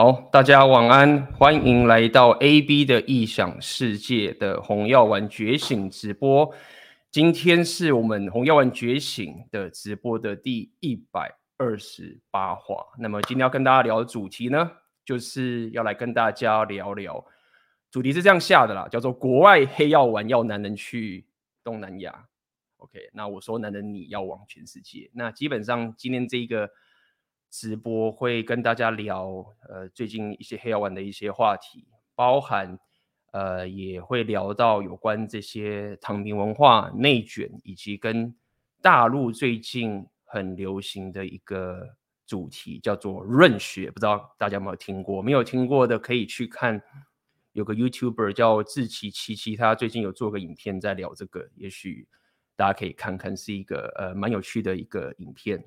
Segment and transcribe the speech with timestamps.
[0.00, 6.54] 好，大家晚安，欢迎来到 AB 的异想世界的红药丸觉醒直播。
[7.10, 12.76] 今天是我们红药丸觉醒的直播的第一百二十八话。
[13.00, 14.70] 那么今天要跟大家聊的主题呢，
[15.04, 17.24] 就是要来跟大家聊聊，
[17.90, 21.26] 主题是这样下的啦，叫做国外黑药丸要男人去
[21.64, 22.26] 东南亚。
[22.76, 25.10] OK，那我说男人你要往全世界。
[25.12, 26.70] 那基本上今天这一个。
[27.50, 32.78] 直播会跟大家聊，呃，最近一些黑药丸的一些话题，包含，
[33.30, 38.34] 呃，也会聊到有关这些躺平文化、内卷，以及跟
[38.82, 45.22] 大陆最近很流行的一个主题，叫做润学，不知道大家有没有听过？
[45.22, 46.80] 没有听过的可以去看，
[47.52, 52.06] 有个 YouTuber 叫志奇奇奇，他最近有做个影片在聊这个，也许
[52.56, 55.64] 大家可以看看，是一个呃蛮有趣的一个影片。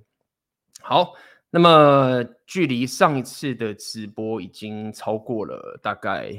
[0.79, 1.15] 好。
[1.53, 6.31] 那么，距离上一次的直播已经超过了大概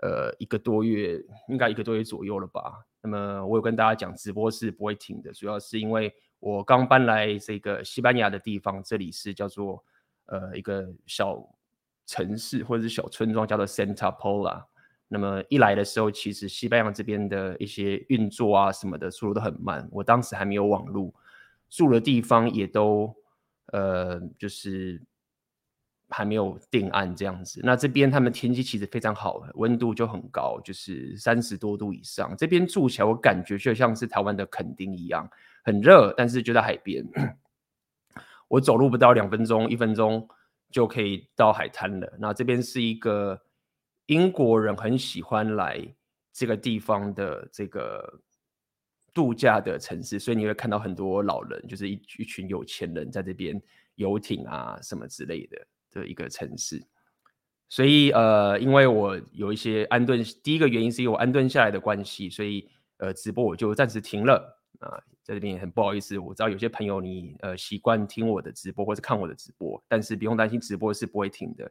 [0.00, 2.86] 呃一个多月，应该一个多月左右了吧？
[3.02, 9.82] 那么我有跟大家讲，直播是不会停的，主要是因为我刚搬来这个西班牙的地方，这里是叫做
[10.26, 11.44] 呃一个小
[12.06, 14.62] 城市或者是小村庄，叫做 Santa Pola。
[15.08, 21.12] 那么一来的时候，其实西班牙这边的一些运作啊什么的速度都很慢，我当时还没有网络，
[21.68, 23.12] 住的地方也都。
[23.74, 25.02] 呃，就是
[26.08, 27.60] 还没有定案这样子。
[27.64, 32.36] 那这边他们天气其实非常好，温度就很高，就是三十多度以上。
[32.36, 35.28] 这边住起来我感觉就像是台湾的垦丁一样，
[35.64, 37.04] 很热，但是就在海边。
[38.46, 40.28] 我走路不到两分钟、一分钟
[40.70, 42.16] 就可以到海滩了。
[42.20, 43.42] 那这边是一个
[44.06, 45.84] 英国人很喜欢来
[46.32, 48.20] 这个地方的这个。
[49.14, 53.58] 度假的城市，所以你会看到很多老人，就是一一群有钱人在这边
[53.94, 56.82] 游艇啊什么之类的的一个城市。
[57.68, 64.98] 所以呃，因为我有一些安顿，第一个原因是因为我安顿下来的关系，所以呃直播我就暂时停了啊。
[65.22, 71.70] 在这边也很不好意思，我知道有些朋友你呃习惯听我的直播或者看我的直播，但是不用担心，直播是不会停的。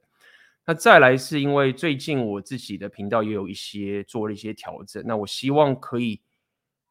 [0.65, 6.21] 那再来是因为最近我自己的频道也有一些做了一些调整，那我希望可以。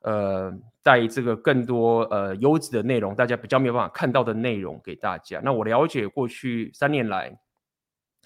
[0.02, 0.52] 呃，
[0.82, 5.40] 带这个更多呃优质的内容，大家比较没有办法看到的内容给大家。
[5.44, 7.28] 那我了解过去三年来，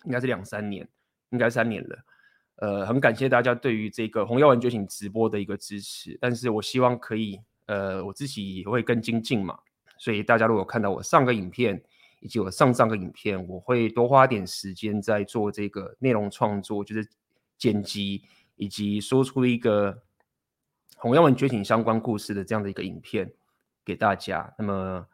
[0.04, 0.88] 应该是两三年，
[1.31, 1.98] 应该三年了。
[2.56, 6.16] 呃，很感谢大家对于这个红药丸觉醒直播的一个支持。
[6.19, 9.59] 但是我希望可以，呃，我自己也会更精进嘛。
[9.98, 11.78] 所以大家如果看到我上个影片
[12.20, 17.06] 以及我上上个影片，我会多花点时间在做这个内容创作，就是
[17.59, 18.22] 剪辑
[18.56, 20.03] 以及说出一个。
[21.06, 23.32] 红药丸觉醒相关故事的这样的一个影片
[23.84, 25.06] 给大家，那么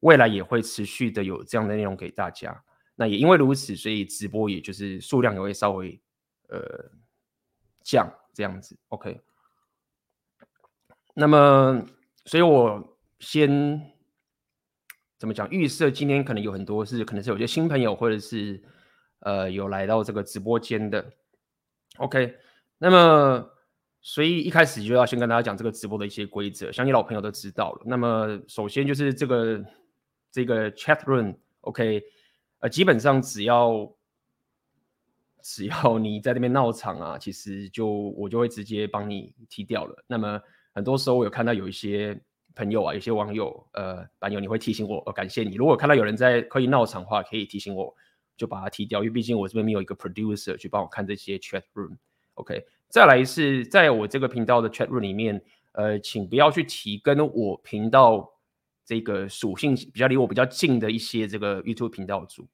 [0.00, 2.64] 未来也会持续的有这样的内容给大家。
[2.94, 6.00] 那也因为如此，所以直播也就是数量也会稍微
[6.48, 6.90] 呃
[7.82, 8.74] 降这样子。
[8.88, 9.20] OK，
[11.12, 11.84] 那么
[12.24, 13.92] 所以我先
[15.18, 15.46] 怎么讲？
[15.50, 18.62] 预设今天可能有很多是可能是有些新朋友，或者是
[19.18, 21.04] 呃有来到这个直播间的。
[21.98, 22.34] OK，
[22.78, 23.50] 那么。
[24.06, 27.82] 所以一开始就要先跟大家讲这个直播的一些规则，相信老朋友都知道了。
[27.86, 29.64] 那么首先就是这个
[30.30, 32.02] 这个 chat room，OK，
[32.58, 33.90] 呃，基本上只要
[35.40, 40.04] 只要你在那边闹场啊，其实就我就会直接帮你踢掉了。
[40.06, 40.38] 那么
[40.74, 42.20] 很多时候我有看到有一些
[42.54, 45.54] 朋友啊，有些网友，呃，版友你会提醒我，呃，感谢你。
[45.56, 47.94] 如果看到有人在刻意闹场的话，可以提醒我，
[48.36, 52.66] 就把它踢掉，因为毕竟我这边没有一个 producer 去帮我看这些 chat room，OK。
[52.94, 58.32] 再来是在我这个频道的 chat room 里面，呃，请不要去提跟我频道
[58.84, 62.46] 这个属性比较离我比较近的一些这个 YouTube 频道主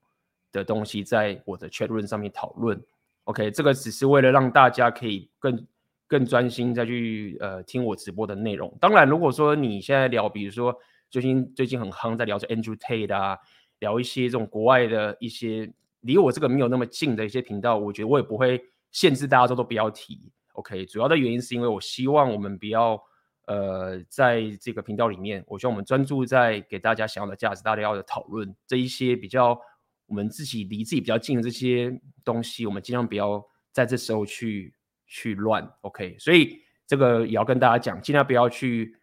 [0.51, 2.83] 的东西，在我的 chat room 上面讨论。
[3.25, 5.67] OK，这个只是为了让大家可以更
[6.07, 8.75] 更专心再去呃听我直播的内容。
[8.81, 10.75] 当然，如果说你现在聊，比如说
[11.11, 13.37] 最近最近很夯在聊着 Andrew Tate 啊，
[13.77, 18.70] 聊一些这种国外的一些离我这个没有那么近的一些频道，我觉得我也不会。
[18.91, 20.85] 限制大家都都不要提，OK。
[20.85, 23.01] 主要的原因是因为我希望我们不要，
[23.47, 29.59] 呃，在这个频道里面，我希望我们专注在给大家想要的价值，大家要的讨论这一些比较
[30.07, 33.41] 我们自己离自己比较近的这些东西，我们尽量不要
[33.71, 34.73] 在这时候去
[35.07, 36.17] 去乱，OK。
[36.19, 38.93] 所以这个也要跟大家讲，尽量不要去，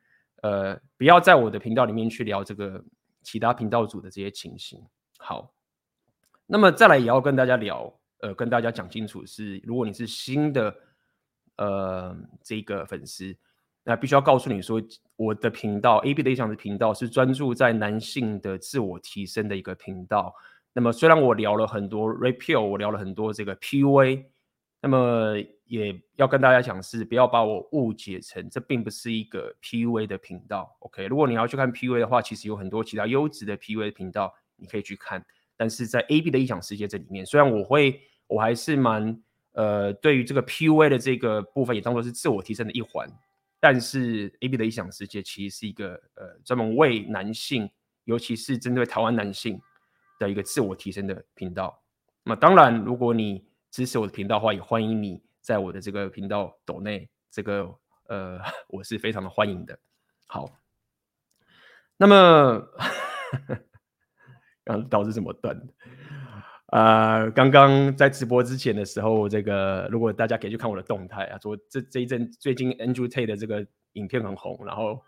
[0.42, 2.84] 呃，不要在我的频道里面去聊这个
[3.22, 4.84] 其他频道组的这些情形。
[5.18, 5.54] 好，
[6.46, 7.98] 那么再来也要跟大家聊。
[8.20, 10.74] 呃，跟大家讲清楚是，如果你是新的
[11.56, 13.36] 呃这个粉丝，
[13.84, 14.82] 那必须要告诉你说，
[15.16, 20.34] 我的频道 AB 的异想的频道是专注在男性的自我提升的一个频道。
[20.72, 24.24] 那么虽然我聊了很多 Red Pill，我聊了很多这个 PUA，
[24.82, 30.76] 那么也要跟大家讲是不要把我误解成这并不是一个 PUA 的频道。
[30.80, 35.24] OK，如果你要去看 PUA 的话，其实有很多其他优质的 PUA 频道你可以去看。
[35.56, 39.20] 但是在 AB 的异想世界这里面，虽然我会，我还是蛮
[39.52, 43.10] 呃，对于这个 PUA 的这个部分也当做是自我提升的一环。
[43.58, 47.68] 但是 AB 的理想世界其实是一个呃专门为男性，
[48.04, 49.60] 尤其是针对台湾男性
[50.20, 51.82] 的一个自我提升的频道。
[52.22, 57.74] 那当然，如果你支持我的频道的话，也欢迎你在我的这个频道抖内，这个
[58.06, 58.38] 呃
[58.68, 59.76] 我是非常的欢迎的。
[60.26, 60.48] 好，
[61.96, 62.62] 那么。
[64.64, 65.58] 刚导致怎么断？
[66.68, 75.00] 呃，刚刚在直播之前的时候，这个如果大家可以去看我的动态啊，说这这一阵最近 Andrew Tate 的这个影片很红，然后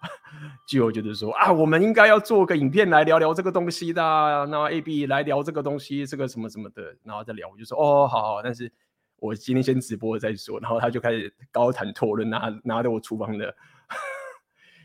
[0.66, 8.72] 就有就是说啊，我们应该要做个影片来聊聊这个东西的，那 AB 来聊这个东西，这个什么什么的，然后再聊，我就说哦，好好，但是
[9.16, 13.54] 我今天先直播再说，然后他就开始高谈阔论，拿拿着我厨房的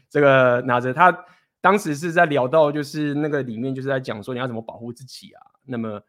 [0.09, 1.25] 这个拿着他。
[1.61, 5.41] 当时是在聊到，就是那个里面就是在讲说你要怎么保护自己啊。
[5.63, 5.99] 那么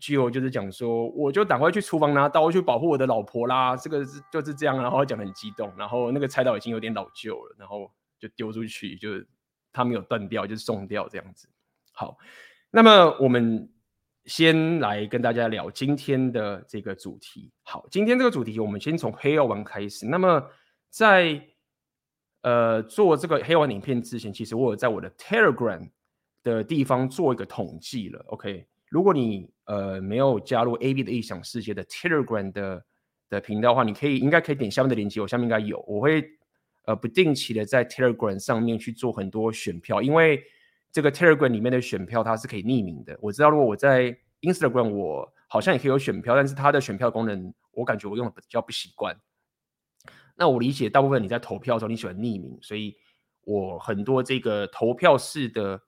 [0.00, 3.76] Gio 就是讲说，我就赶快去厨房拿刀去保护我的老婆啦。
[3.76, 9.26] 这个是就是这样，然后讲很激动，然后那个菜刀已经有点老旧了，然后就丢出去，就是
[9.72, 11.48] 他没有断掉，就是送掉这样子。
[11.92, 12.16] 好，
[12.70, 13.68] 那么我们
[14.24, 17.50] 先来跟大家聊今天的这个主题。
[17.62, 20.06] 好，今天这个主题我们先从黑药丸开始。
[20.06, 20.42] 那么
[20.90, 21.40] 在
[22.42, 25.90] 呃，做这个黑丸影片之前，其实我有在我的 Telegram
[26.44, 28.24] 的地方做一个统计了。
[28.28, 32.84] OK，如果你呃没有加入 AB 的异想世界的 Telegram 的
[33.28, 35.84] 的频道的话，你可以应该可以点下面的链接，我下面应该有。
[35.88, 36.24] 我会
[36.84, 40.42] 呃不定期的在 Telegram 上面去做很多选票，因为
[40.92, 43.18] 这个 Telegram 里面的选票它是可以匿名的。
[43.20, 49.14] 我知道如果我在 Instagram 我好像也可以有选票，但是它的选票功能我感觉我用的比较不习惯。
[50.36, 52.94] 那我理解，大部分你在投票的时候你喜欢匿名，所以
[53.42, 55.80] 我很多这个投票式的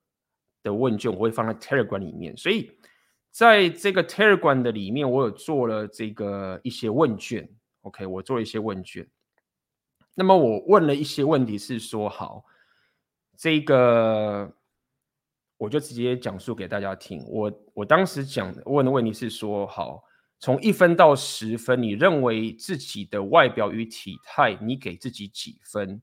[0.62, 2.70] 的问卷我会放在 Telegram 里面，所以
[3.30, 7.48] 在这个 Telegram 的里面，我有做了这个一些问卷
[7.82, 9.08] ，OK，我做了一些问卷。
[10.14, 12.44] 那么我问了一些问题是说，好，
[13.36, 14.52] 这个
[15.56, 17.24] 我就直接讲述给大家听。
[17.28, 20.04] 我我当时讲问的问题是说，好。
[20.40, 26.00] 从一分到十分，你认为自己的外表与体态，你给自己几分？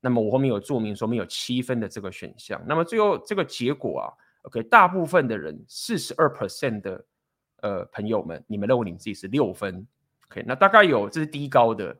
[0.00, 2.62] 那么我后面有注明说没有七分的这个选项。
[2.68, 4.06] 那么最后这个结果啊
[4.44, 7.04] ，OK，大部分的人四十二 percent 的
[7.62, 9.86] 呃朋友们，你们认为你们自己是六分
[10.30, 11.94] ？OK，那大概有这是第一高的，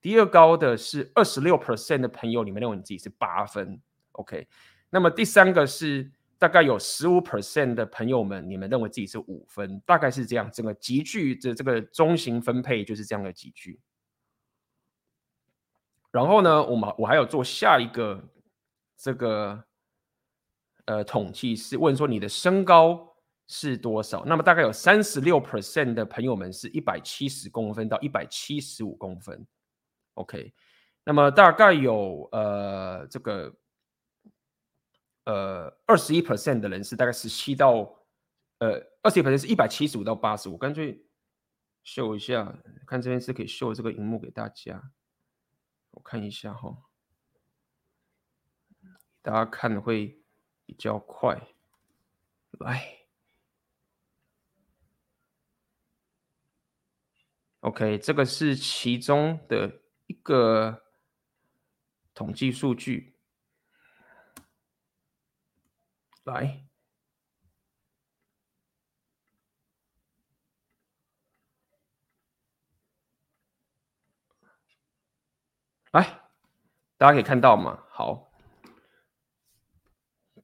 [0.00, 3.78] 第二高的是二十六 percent 的朋友，你们认为你自己是八分
[4.12, 4.48] ？OK，
[4.88, 6.10] 那么第三个是。
[6.38, 10.50] 大概有十五 percent 的朋友们，你们认为自己是五分，大概是这样。
[10.52, 13.80] 整个集聚的这个中型分配就是这样的集聚。
[16.10, 18.22] 然后呢，我们我还有做下一个
[18.98, 19.64] 这个
[20.86, 23.14] 呃统计，是问说你的身高
[23.46, 24.24] 是多少？
[24.24, 29.46] 那么大概有三十六 percent 的朋友们是一百七十公分到一百七十五公分。
[30.14, 30.52] OK，
[31.04, 33.54] 那么大概有呃这个。
[35.26, 37.92] 呃，二十一 percent 的人是大概十七到，
[38.58, 40.56] 呃，二十一 percent 是一百七十五到八十五。
[40.56, 41.04] 干脆
[41.82, 42.56] 秀一下，
[42.86, 44.80] 看这边是可以秀这个荧幕给大家，
[45.90, 46.78] 我看一下哈，
[49.20, 50.22] 大家看会
[50.66, 51.40] 比较快。
[52.58, 53.06] 来
[57.60, 60.82] ，OK，这个是其中的一个
[62.14, 63.14] 统计数据。
[66.24, 66.66] 来，
[75.92, 76.02] 来，
[76.96, 77.84] 大家可以看到吗？
[77.90, 78.25] 好，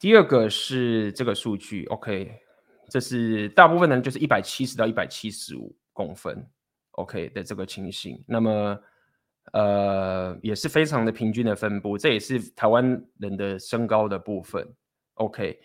[0.03, 2.37] 第二个是这个数据，OK，
[2.91, 6.45] 这是大部分人就是一百七十到一百七十五公分
[6.91, 8.21] ，OK 的这个情形。
[8.27, 8.77] 那么，
[9.53, 14.69] 呃，也是非常的平均的分布，这也是台湾人的身高的部分
[15.15, 15.61] ，OK。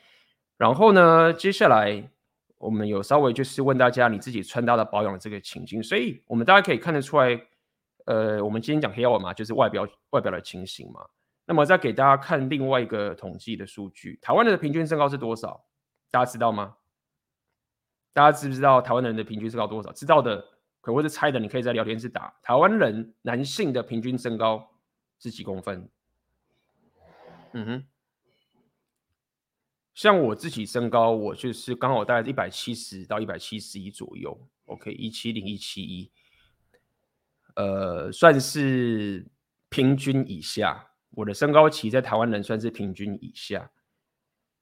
[0.55, 2.07] 然后呢，接下来
[2.59, 7.41] 我们有稍微就是问大家你自己穿搭的保养这个情境，所以我们大家可以看得出来，
[8.05, 11.01] 呃，我们今天讲黑药丸嘛，就是外表外表的情形嘛。
[11.49, 15.65] 那么再给大家看另外一个统计的数据，台湾人的平均身高是多少？
[16.11, 16.75] 大家知道吗？
[18.11, 19.89] 大家知不知道台湾人的平均身高多少？
[19.93, 20.43] 知道的
[20.81, 22.33] 可或者猜的，你可以在聊天室打。
[22.43, 24.69] 台湾人男性的平均身高
[25.19, 25.89] 是几公分？
[27.53, 27.87] 嗯哼。
[29.93, 36.11] 像我自己身高，我就是刚好大概一百七十到一百七十一左右，OK，一七零一七一，
[37.55, 39.25] 呃，算是
[39.69, 40.91] 平均以下。
[41.17, 43.71] 我的身高其实在台湾人算是平均以下。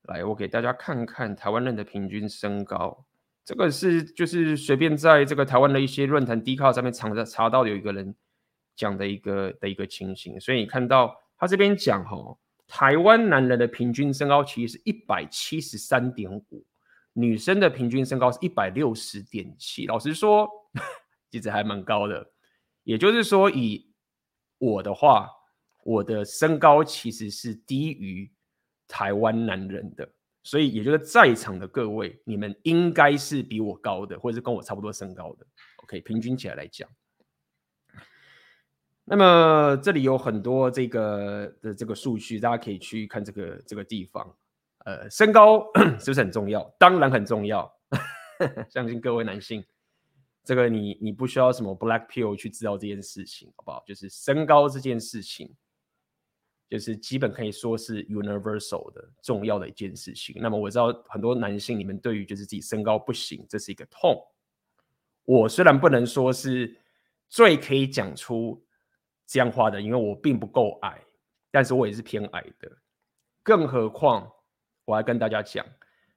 [0.03, 3.05] 来，我给大家看看台湾人的平均身高，
[3.43, 8.15] 这个是就是随便在这个台湾的一些论坛 d 卡上面查的查到有一个人
[8.73, 12.37] 讲的一个的一个情形，所以你看到他这边讲哈。
[12.67, 16.65] 台湾男人的平均身高其实是一百七十三点五，
[17.13, 19.85] 女生的平均身高是一百六十点七。
[19.85, 20.49] 老实说，
[21.29, 22.31] 其实还蛮高的。
[22.83, 23.87] 也就是说，以
[24.57, 25.29] 我的话，
[25.85, 28.29] 我的身高其实是低于
[28.87, 30.09] 台湾男人的。
[30.43, 35.45] 所以，也就是在场的各位，你们应该是比我高的，或者是跟我差不多身高的。
[35.83, 36.87] OK，平均起来来讲。
[39.03, 44.35] 那么这里有很多这个的这个数据，大家可以去看这个这个地方。
[44.85, 45.65] 呃，身高
[45.99, 46.63] 是不是很重要？
[46.77, 47.71] 当然很重要。
[48.69, 49.63] 相信各位男性，
[50.43, 53.83] 这个你你不需要什么 black pill 去知道这件事情，好不好？
[53.87, 55.51] 就是身高这件事情，
[56.77, 60.35] 就是基本可以说是 universal 的重要的一件事情。
[60.39, 64.21] 那么我知道很多男性，你们对于就是自己身高不行，这是一个痛。
[65.23, 66.77] 我虽然不能说是
[67.29, 68.61] 最可以讲出。
[69.27, 71.03] 这样话的，因为我并不够矮，
[71.49, 72.71] 但是我也是偏矮的。
[73.41, 74.31] 更何况，
[74.85, 75.65] 我还跟大家讲，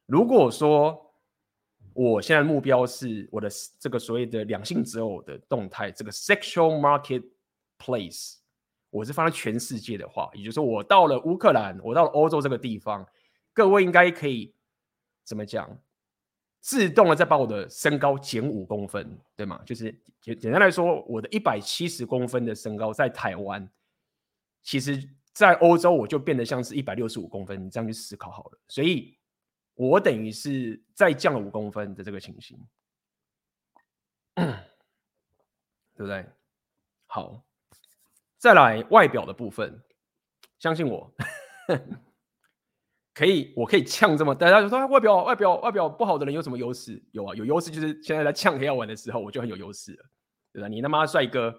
[0.05, 1.11] 如果说
[1.95, 3.49] 我现在目标是我的
[3.81, 8.35] 这个所谓的两性择偶的动态，这个 sexual marketplace，
[8.90, 13.07] 我是放在全世界的话，也就是说，我到了乌克兰，我到了欧洲这个地方，
[13.52, 14.54] 各位应该可以
[15.25, 15.78] 怎么讲？
[16.61, 19.62] 自动的再把我的身高减五公分，对吗？
[19.64, 23.66] 就是简简单来说，我的一百七十公分的身高在台湾，
[24.62, 27.64] 其实在欧洲我就变得像是一百六十五公分。
[27.64, 29.16] 你这样去思考好了，所以
[29.75, 32.59] 我等于是再降了五公分的这个情形，
[34.35, 34.45] 对
[35.99, 36.26] 不对？
[37.07, 37.40] 好，
[38.38, 39.83] 再来外表的部分，
[40.59, 41.12] 相信我。
[43.12, 47.02] 可以，我可以呛这么，大家就说外表外表外表不好的人有什么优势？
[47.11, 50.04] 有啊，有优势就是现在在呛黑药丸的时候，我就很有优势了，
[50.52, 50.68] 对吧？
[50.68, 51.52] 你他妈帅哥，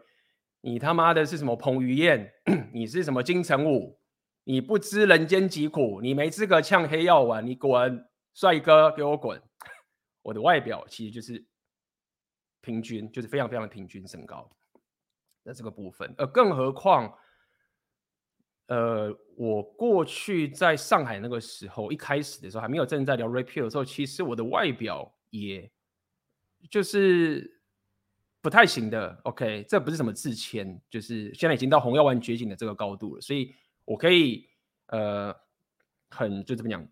[0.61, 2.31] 你他妈的是什么彭于晏？
[2.73, 3.99] 你是什么金城武？
[4.45, 9.39] 你不知人间疾苦，你没资格呛黑药丸，你滚，帅哥给我滚！
[10.23, 11.45] 我的外表其实就是
[12.61, 14.49] 平均，就是非常非常的平均身高
[15.49, 17.11] 的这个部分，呃，更何况。
[18.67, 25.67] 呃，我过去在上海那个时候，一开始的时候还没有正在聊 Red Pill 的时候，其实我的外表也
[26.69, 27.59] 就是
[28.41, 29.19] 不太行的。
[29.23, 33.51] OK，这不是什么自谦，就是现在已经到红药丸觉醒的这个高度了，所以
[33.85, 34.47] 我可以
[34.89, 35.35] 呃
[36.11, 36.87] 很就这么讲，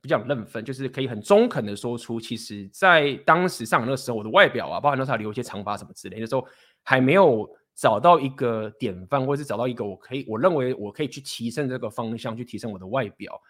[0.00, 6.48] 比较认分，就是可以很中肯的说出，其实在当时上海那个时候，我的外表啊，包含那时候留一些长发什么之类的时候，
[6.82, 7.54] 还没有。
[7.74, 13.40] 找到一个典范，或是找到一个我可以，我认为我可以去提升这个方向，去提升我的外表。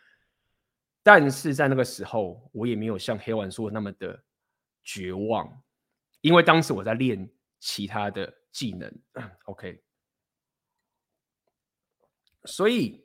[1.02, 4.22] 但是在那个时候，我也没有像黑丸说的那么的
[4.84, 5.62] 绝望，
[6.20, 8.92] 因为当时我在练其他的技能。
[9.46, 9.82] OK，
[12.44, 13.04] 所以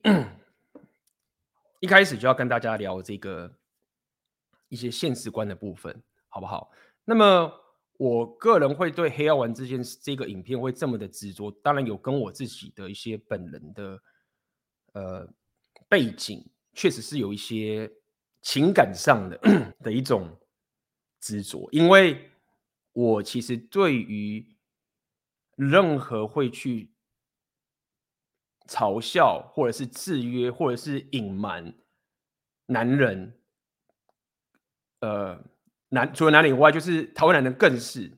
[1.79, 3.51] 一开始就要跟大家聊这个
[4.69, 6.71] 一些现实观的部分，好不好？
[7.03, 7.66] 那么。
[7.98, 14.00] 我个人会对黑药丸这件这个影片会这么的执着，当然有跟我自己的一些本人的
[14.94, 15.27] 呃
[15.89, 17.92] 背景，确实是有一些
[18.44, 20.30] 情感上的的一种
[21.20, 22.30] 执着，因为
[22.94, 24.56] 我其实对于
[25.56, 26.92] 任何会去
[28.68, 31.74] 嘲笑或者是制约或者是隐瞒
[32.68, 33.39] 男人，
[35.00, 35.44] 呃。
[35.89, 38.12] 男除了男人以外，就是台湾男人更是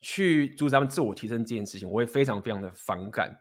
[0.00, 3.38] 去阻止他们自我提升这件事情，我会非常非常的反感，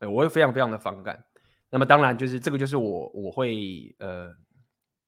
[0.00, 1.22] 呃，我会非常非常的反感。
[1.70, 4.34] 那么当然就是这个就是我我会呃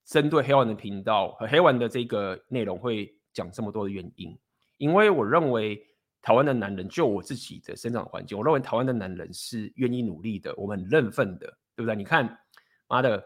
[0.05, 4.39] 针对黑丸的频道和黑丸的这个内容会讲这么多的原因，
[4.79, 5.83] 因为我认为
[6.21, 11.95] 台湾的男人就我自己的生长环境，我认为台湾的男人是愿意努力的，我们很认份的，对不对？
[11.95, 12.39] 你看，
[12.89, 13.23] 妈的，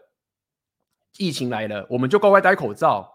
[1.17, 3.14] 疫情来了，我们就乖乖戴口罩。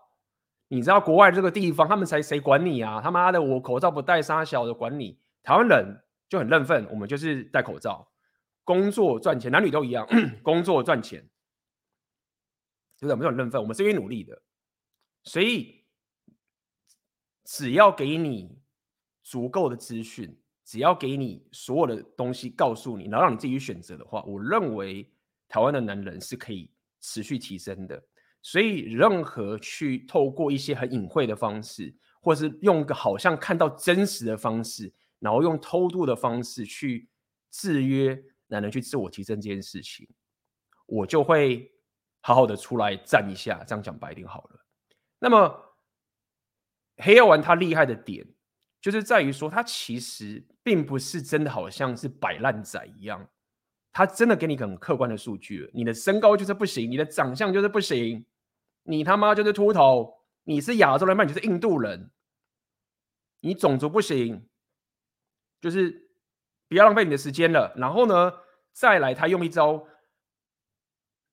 [0.72, 3.00] 你知道国外这个地方，他们才谁管你啊？
[3.02, 5.18] 他妈的，我口罩不戴，杀小的管你。
[5.42, 8.08] 台湾人就很认份，我们就是戴口罩，
[8.62, 10.06] 工作赚钱，男女都一样，
[10.44, 11.28] 工作赚钱，
[13.00, 13.12] 对不对？
[13.14, 14.40] 我们很认份，我们是愿意努力的。
[15.24, 15.84] 所以，
[17.44, 18.56] 只要给你
[19.24, 25.12] 足够的资讯，只要给你所有的东西，告诉你，然后让你自己去选择的话，我认为
[25.48, 28.00] 台湾的男人是可以持续提升的。
[28.42, 37.08] 所以任何去透过一些很隐晦的方式，或是用个好像看到真实的方式，然后用偷渡的方式去
[37.50, 40.08] 制约男人去自我提升这件事情，
[40.86, 41.70] 我就会
[42.20, 43.62] 好好的出来站一下。
[43.66, 44.64] 这样讲白一点好了。
[45.18, 45.76] 那么
[46.96, 48.26] 黑药丸它厉害的点，
[48.80, 53.28] 就是在于说，它其实并不是真的好像是摆烂仔一样。
[53.92, 58.24] 他真的给你很客观的数据，你的身高就是不行，你的长相就是不行，
[58.82, 62.10] 你他妈就是秃头，你是亚洲人嘛，你就是印度人，
[63.40, 64.48] 你种族不行，
[65.60, 66.10] 就是
[66.68, 67.74] 不要浪费你的时间了。
[67.76, 68.32] 然后呢，
[68.72, 69.86] 再来他用一招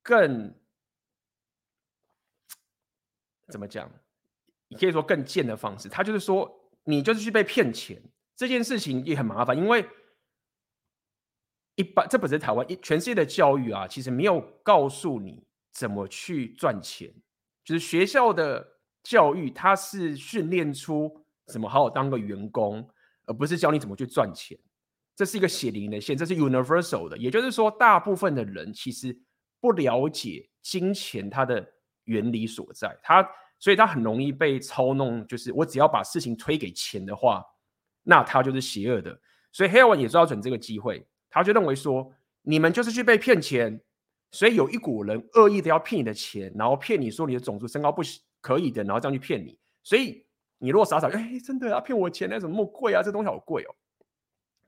[0.04, 0.54] 更
[3.48, 3.92] 怎么讲？
[4.68, 8.02] 你可以说更贱的方式，他就是说你就是去被骗钱，
[8.36, 9.88] 这件事情也很麻烦，因为。
[11.80, 17.14] 一般这不是台湾一，全世界的教育啊，其实没有告诉你怎么去赚钱。
[17.68, 18.66] 就是学校的
[19.04, 21.12] 教育，它是训练出
[21.48, 22.90] 怎么好好当个员工，
[23.26, 24.58] 而不是教你怎么去赚钱。
[25.18, 27.18] 这是一个血淋淋的线，这是 universal 的。
[27.18, 29.14] 也就是说，大部分的人其实
[29.60, 31.68] 不了解金钱它的
[32.06, 33.28] 原理所在，他
[33.60, 35.28] 所以他很容易被操弄。
[35.28, 37.44] 就是我只要把事情推给钱的话，
[38.02, 39.20] 那他就是邪恶的。
[39.52, 41.06] 所以黑药丸也抓准这个机会。
[41.30, 42.10] 他就认为说，
[42.44, 43.82] 你们就是去被骗钱，
[44.32, 48.02] 所以有一股人恶意的要骗你的钱，然后骗你说你的种族身高不
[48.42, 49.58] 可以的，然后这样去骗你。
[49.84, 50.26] 所以
[50.58, 53.02] 你如果傻傻，哎，真的要骗我钱，那怎么那么贵啊？
[53.02, 53.76] 这东西好贵哦。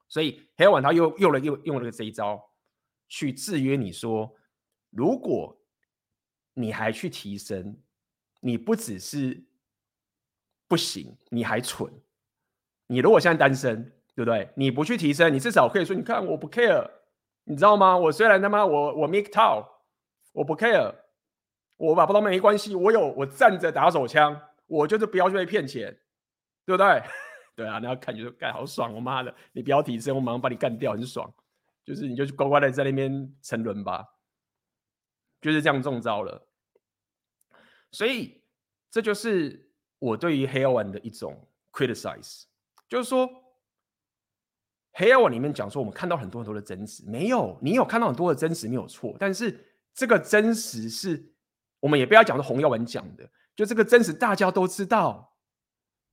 [0.08, 2.42] 所以黑药丸他又用了又用了这一招
[3.08, 4.34] 去制约你说，
[4.90, 5.56] 如果
[6.54, 7.78] 你还去提升，
[8.40, 9.44] 你不只是
[10.68, 11.92] 不行，你还蠢。
[12.88, 13.94] 你如果现在单身。
[14.16, 14.50] 对不对？
[14.54, 16.86] 你不去提升，你至少可以说：“你看，我不 care，
[17.44, 17.98] 你知道吗？
[17.98, 19.68] 我虽然他妈我我 make talk，
[20.34, 20.94] 我不 care，
[21.78, 25.92] 我把不到没关系，我有我站着打手枪，我就是不要去被骗钱，
[26.66, 27.02] 对不对？
[27.56, 31.34] 对啊，然后感觉干好爽，我妈的，你不要提升，我马上把你干掉，很爽。
[31.84, 34.06] 就是你就乖乖的在那边沉沦吧，
[35.42, 36.48] 就是这样中招了。
[37.92, 38.44] 所以
[38.92, 41.36] 这就是我对于黑药丸的一种
[41.72, 42.44] criticize，
[42.88, 43.28] 就是说。
[44.94, 51.32] 黑药丸里面讲说，我们看到很多很多的真实，没有，你有看到很多的真实没有错，但是这个真实是
[51.80, 55.38] 我们也不要讲的红药文讲的，就这个真实大家都知道。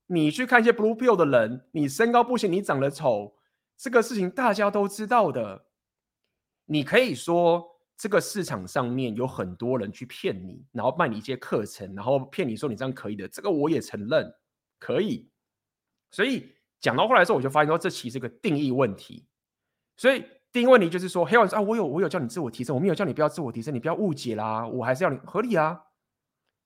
[0.05, 3.35] 你去看一些 blue pill 的人，你身高不行，你长得丑，
[3.75, 5.65] 这个事情大家都知道的。
[6.65, 7.65] 你可以说
[7.97, 14.33] 这个市场上面有很多人去骗你，然后卖你一些课程，然后骗你说你这样可以的，这个我也承认
[14.79, 15.29] 可以，
[16.11, 16.53] 所以。
[16.79, 19.25] 讲到后来的时候，我就发现说，这其实是个定义问题。
[19.95, 25.79] 所以定义问题就是说，黑药丸啊，我有我有叫你自我提升，我没有叫你不要自我提升，你不要误解啦，我还是要你合理啊，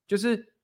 [0.06, 0.54] 就是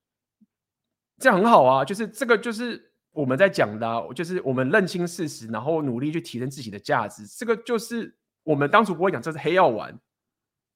[1.19, 9.99] 这样很好啊，就是这个就是我们在讲的，就是我们认清事实，然后努力去提升自己的价值，这个就是我们当初不会讲这是黑药丸。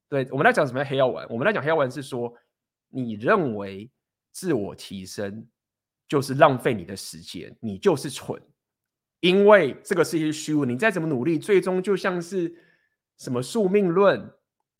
[0.08, 1.26] 对，我们在讲什么叫黑药丸？
[1.30, 2.32] 我们在讲黑药丸是说，
[2.88, 3.90] 你认为
[4.30, 5.46] 自我提升
[6.08, 8.38] 就是浪费你的时间，你就是蠢。
[9.22, 12.52] 因为这个是一些虚无，你再怎么努力，最终就像是
[13.18, 14.28] 什么宿命论，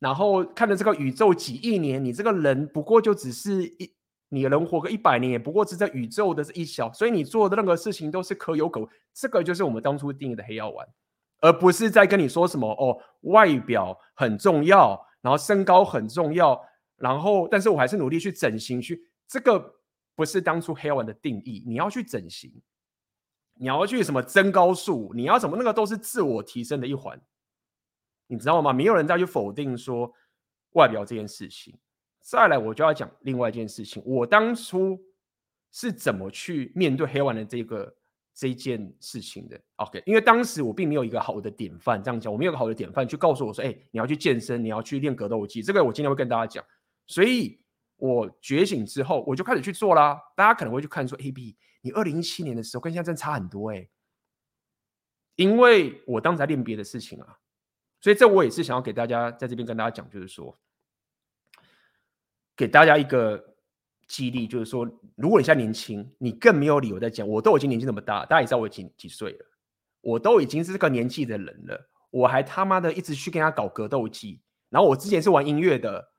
[0.00, 3.94] 然后看着这个宇宙几亿年，你这个人不过就只是一，
[4.31, 8.88] 你人活个一百年，也不过是这宇宙的这一小，所以你做的任何事情都是可有可无。
[9.14, 10.85] 这个就是我们当初定义的黑药丸，
[11.40, 16.61] 而不是在跟你说什么哦，外表很重要，然后身高很重要，
[16.96, 19.72] 然后但是我还是努力去整形去，这个
[20.16, 22.52] 不是当初黑药丸的定义，你要去整形。
[23.62, 25.12] 你要去什么增高术？
[25.14, 25.57] 你要什么？
[25.57, 27.16] 那个都是自我提升的一环，
[28.27, 28.72] 你知道吗？
[28.72, 30.12] 没有人再去否定说
[30.72, 31.72] 外表这件事情。
[32.20, 34.03] 再来，我就要讲另外一件事情。
[34.05, 35.01] 我当初
[35.70, 37.94] 是怎么去面对黑丸的这个
[38.35, 45.62] 这件事情的？OK，因为当时我并没有一个好的典范，这样讲，我没有一个好的典范去告诉我说，哎，你要去健身，你要去练格斗技。
[45.62, 46.64] 这个我今天会跟大家讲。
[47.07, 47.61] 所以
[47.96, 50.20] 我觉醒之后，我就开始去做啦。
[50.35, 51.57] 大家可能会去看说，AB。
[51.82, 53.88] 你二零一七年的时候跟现在真差很多哎、
[55.34, 57.38] 因为我当时在练别的事情啊，
[58.00, 60.56] 所以这我也是想要给大家在这边跟大家讲，就是说，
[62.56, 63.56] 给大家一个
[64.06, 64.84] 激励，就是说，
[65.16, 69.46] 如果你现在年轻，你更没有理由在讲，我都已经年纪那么大，大家也知道我几几岁了，
[70.00, 76.12] 我都已经是这个年纪的人了，我还他妈的一直去跟他搞格斗技，然后我之前是玩音乐的，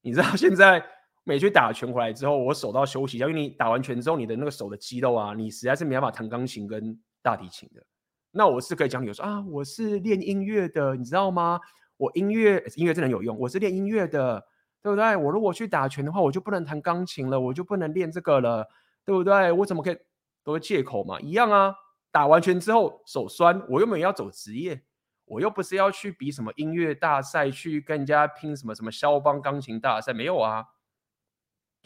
[0.00, 0.97] 你知道现在。
[1.28, 7.84] 每去打拳回来之后，我手都要休息一下，因为你打完拳之后，你的那个手的肌肉啊，你实在是没办法弹钢琴跟大提琴的。
[8.30, 11.60] 那我是可以讲，你说啊，我是练音乐的，你知道吗？
[11.98, 14.42] 我音乐音乐真的有用，我是练音乐的。
[14.80, 15.16] 对不对？
[15.16, 18.64] 我如果去打拳的话，我就不能弹钢琴了，我就不能练这个了，
[19.04, 19.50] 对不对？
[19.50, 19.98] 我怎么可以
[20.44, 21.20] 都是借口嘛？
[21.20, 21.74] 一样啊，
[22.12, 24.80] 打完拳之后手酸，我又没有要走职业，
[25.24, 30.64] 我又不是要去比什么音乐大赛，去跟人家拼什么什么肖邦钢琴大赛，没有啊。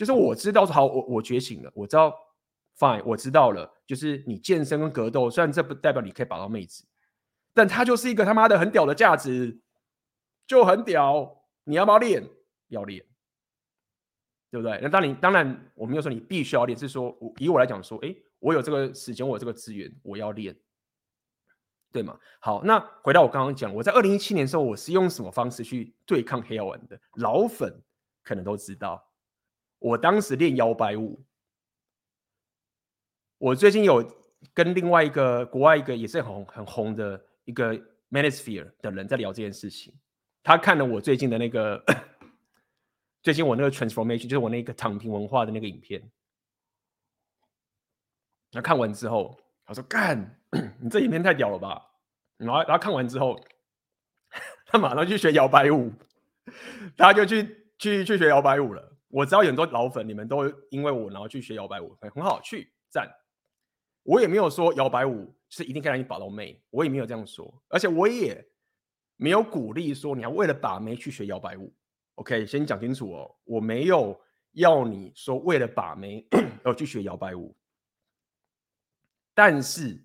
[0.03, 2.13] 就是我知道好，我我觉醒了，我知道
[2.77, 3.73] ，fine，我知道了。
[3.87, 6.85] 就是你健身跟格斗，虽然这不代表你可以把到妹子，
[7.55, 9.61] 但它就是一个他妈的很屌的价值，
[10.45, 11.45] 就很屌。
[11.63, 12.29] 你要不要练？
[12.67, 13.05] 要练，
[14.51, 14.81] 对不对？
[14.83, 20.53] 那当你当然，我没有说你必须要练，是说我以我来讲说，哎，我有这个时间，我有这个资源，我要练，
[21.93, 22.19] 对吗？
[22.41, 27.01] 好，那回到我刚刚讲，我在二零一七年的时候，我是用什么方式去对抗黑药丸的？
[27.19, 27.73] 老粉
[28.25, 29.01] 可能都知道。
[29.83, 31.23] 我当时练摇摆舞，
[33.39, 34.03] 我最近有
[34.55, 37.75] 跟另外一个国外一个也是很红很红的一个
[38.11, 39.93] Manosphere 的人在聊这件事情。
[40.45, 41.85] 他看了我最近的那个，
[43.23, 46.11] 最近我那个 transformation，就是我那个躺平文化的那个影片。
[48.51, 50.41] 他看完之后，他说：“干，
[50.81, 51.81] 你这影片太屌了吧！”
[52.39, 53.41] 然后，然后看完之后，
[54.67, 55.93] 他马上去学摇摆舞，
[56.99, 58.92] 他就去去去学摇摆舞了。
[59.13, 63.07] 我知道很多老粉，你们都因为我然后去学摇摆舞，很好，去赞。
[64.05, 68.43] 我也没有说摇摆舞是一定可以让你把到妹，我也没有这样说，而且我也
[69.17, 71.71] 没有鼓励说你要为了把妹去学摇摆舞。
[72.15, 74.19] OK，先讲清楚哦，我没有
[74.53, 76.27] 要你说为了把妹
[76.65, 77.55] 而去学摇摆舞，
[79.35, 80.03] 但是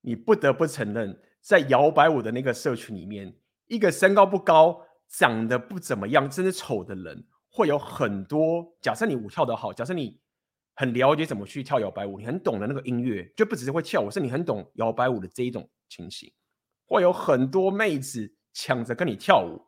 [0.00, 3.32] 你不得不承认，在摇摆舞的那个社群里面，
[3.66, 7.24] 一个身高不高、长得不怎么样、真的丑的人。
[7.54, 10.20] 会有很多，假设你舞跳得好，假设你
[10.74, 16.32] 很了解怎么去跳摇摆舞，你很懂得那个音乐，就不只是会跳舞，是你很懂摇摆舞的这一种情形，
[16.84, 19.64] 会有很多妹子抢着跟你跳舞，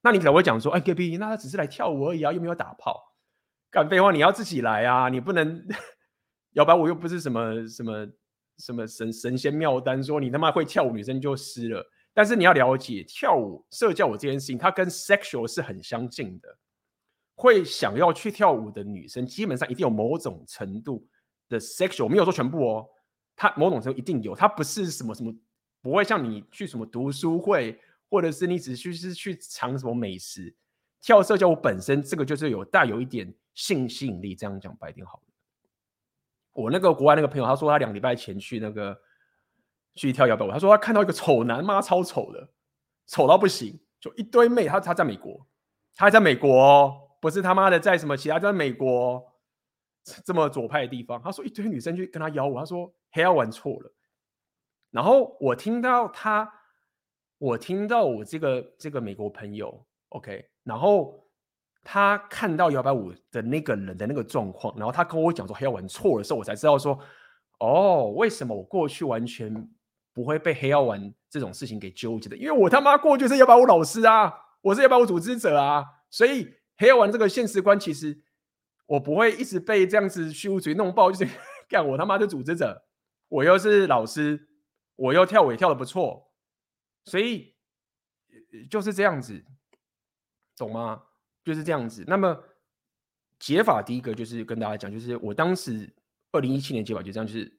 [0.00, 3.00] 那你可能会讲说，哎，Gaby，那他只是来跳舞而已啊，又没有打炮，
[3.70, 5.64] 干废话，你要自己来啊，你不能
[6.54, 8.08] 摇摆舞又不是什么什么
[8.58, 11.88] 什么神神仙妙丹，说你他妈会跳舞，女生就湿了。
[12.12, 16.48] 但是你要了解，跳舞、社交舞这件事情，它跟 sexual 是很相近的。
[17.40, 21.06] 会想要去跳舞的女生，基本上一定有某种程度
[21.48, 22.88] 的 sexual，我没有说全部哦，
[23.36, 25.32] 她某种程度一定有，她不是什么什么，
[25.80, 27.78] 不会像你去什么读书会，
[28.10, 30.52] 或者是你只是去去尝什么美食，
[31.00, 35.22] 跳社交舞本身这个就是有带有一点性吸引力，这样讲白点好了。
[36.54, 39.00] 我那个国外那个朋友，他说他两礼拜前去那个
[39.94, 42.50] 去跳摇摆舞，他说他看到一个丑男，妈超丑的，
[43.06, 45.46] 丑到不行，就一堆妹，他他在美国，
[45.94, 47.04] 他还在美国哦。
[47.20, 49.24] 不是他妈的在什么其他在美国
[50.24, 53.92] 这么左派的地方，他说一堆女生去跟他邀我，他说黑药丸错了。
[54.90, 56.50] 然后我听到他，
[57.38, 61.28] 我听到我这个这个美国朋友，OK，然后
[61.82, 66.98] 他看到摇摆舞的那个人的那个状况，然后他跟我讲说黑药丸错的时候，我才知道说，
[67.58, 69.68] 哦，为什么我过去完全
[70.14, 72.36] 不会被黑药丸这种事情给纠结的？
[72.36, 76.56] 因为我他妈过去是摇摆舞老师啊，我是摇摆舞组织者啊，所以。
[76.78, 78.16] 黑药丸这个现实观，其实
[78.86, 81.32] 我不会一直被这样子虚无主义弄爆， 就是
[81.68, 82.84] 干我他妈的组织者，
[83.28, 84.48] 我又是老师，
[84.94, 86.32] 我又跳舞也跳的不错，
[87.04, 87.56] 所以
[88.70, 89.44] 就是这样子，
[90.56, 91.02] 懂吗？
[91.44, 92.04] 就是这样子。
[92.06, 92.44] 那么
[93.40, 95.92] 解法第一个就是跟大家讲，就是我当时
[96.30, 97.52] 二零一七年解法就这样，就是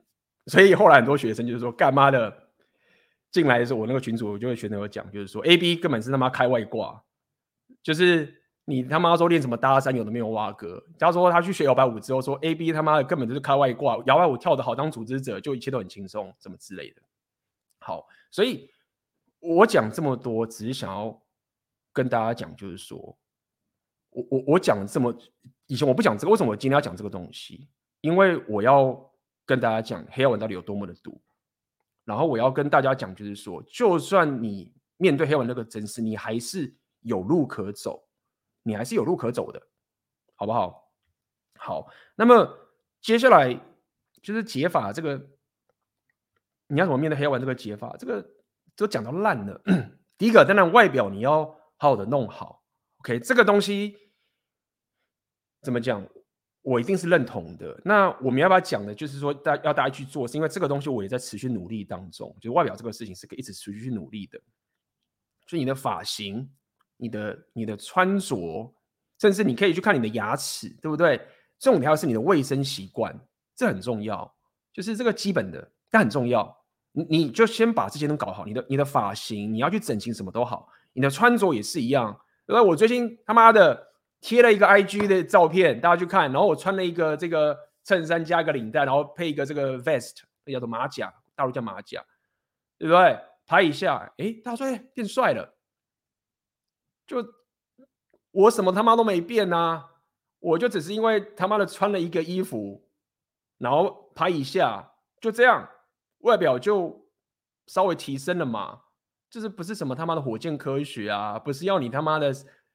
[0.45, 2.49] 所以后来很多学生就是说干嘛的
[3.31, 7.03] 进来的时候，我那个群组就会学生有讲，就是说 A B 根本是他妈开外挂，
[7.83, 8.38] 就是。
[8.69, 10.79] 你他妈说练什么搭讪，有的没有挖哥。
[10.95, 17.01] 假如说他去学摇摆舞之后，说 A B 他妈的根本就是开外挂，摇摆舞跳得好，当组织者就一切都很轻松，什么之类的。
[17.79, 18.69] 好，所以
[19.39, 21.19] 我讲这么多，只是想要
[21.91, 23.17] 跟大家讲，就是说
[24.11, 25.11] 我我我讲这么
[25.65, 27.67] 以前我不讲这个，为什么我今天要讲这个东西？
[28.01, 28.95] 因为我要
[29.47, 31.19] 跟大家讲黑药丸到底有多么的毒，
[32.05, 38.05] 然后我要跟大家讲，就是说，就算你面对黑药丸那个真实，你还是有路可走。
[38.69, 39.61] 你还是有路可走的，
[40.35, 40.93] 好不好？
[41.57, 42.57] 好，那么
[43.01, 43.53] 接下来
[44.21, 44.93] 就是解法。
[44.93, 45.17] 这个
[46.67, 47.41] 你要怎么面对黑丸？
[47.41, 48.25] 这个解法，这个
[48.75, 49.61] 都讲到烂了。
[50.17, 51.43] 第一个，当然外表你要
[51.77, 52.63] 好好的弄好。
[52.99, 53.97] OK，这个东西
[55.61, 56.07] 怎么讲？
[56.61, 57.81] 我一定是认同的。
[57.83, 62.33] 那我们要不要讲的，就是说大要大家去做，是因为这个东西我也在持续努力当中。
[62.39, 64.39] 就外表这个事情是可以一直持续去努力的。
[65.47, 66.49] 所以你的发型。
[67.01, 68.73] 你的你的穿着，
[69.19, 71.19] 甚至你可以去看你的牙齿，对不对？
[71.57, 73.17] 重要是你的卫生习惯，
[73.55, 74.31] 这很重要，
[74.73, 76.55] 就是这个基本的，但很重要。
[76.91, 82.19] 你你就先把这些都搞好，你的你的发型，你要去整形什么都好，你的穿着也是一样。
[82.45, 82.63] 那？
[82.63, 83.87] 我最近他妈的
[84.21, 86.31] 贴了一个 IG 的照片，大家去看。
[86.31, 92.03] 然后我穿了一个这个衬衫加个领带，然后配一个这个 vest，叫做马甲，大陆叫马甲，
[92.77, 93.19] 对不对？
[93.45, 95.57] 拍一下，哎，大家说，哎，变帅了。
[97.09, 97.25] 就
[98.29, 99.83] 我什么他妈都没变啊，
[100.37, 102.87] 我就只是因为他妈的穿了一个衣服，
[103.57, 105.67] 然后拍一下，就这样，
[106.19, 107.09] 外表就
[107.65, 108.81] 稍微提升了嘛。
[109.27, 112.31] 就是不是什么他妈的火箭科学啊，不是要你他妈的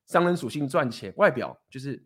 [0.07, 2.05] 商人属性赚钱，外表就是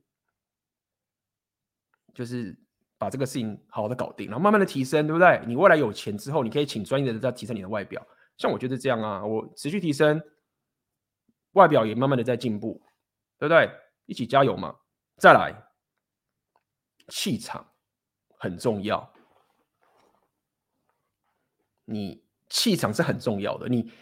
[2.15, 2.59] 就是
[2.99, 5.43] 把这个事情好好的搞定，然后慢慢的提升，对不对？
[5.47, 8.07] 你未来有钱之后，你可以请专业的人再提升你的外表。
[8.37, 10.23] 像我觉得这样啊，我持续提升，
[11.53, 12.83] 外表也慢慢的在进步，
[13.39, 13.71] 对不对？
[14.07, 14.75] 一起加油嘛！
[15.17, 15.55] 再来，
[17.09, 17.67] 气场
[18.39, 19.13] 很重要，
[21.85, 23.93] 你气场是很重要的，你。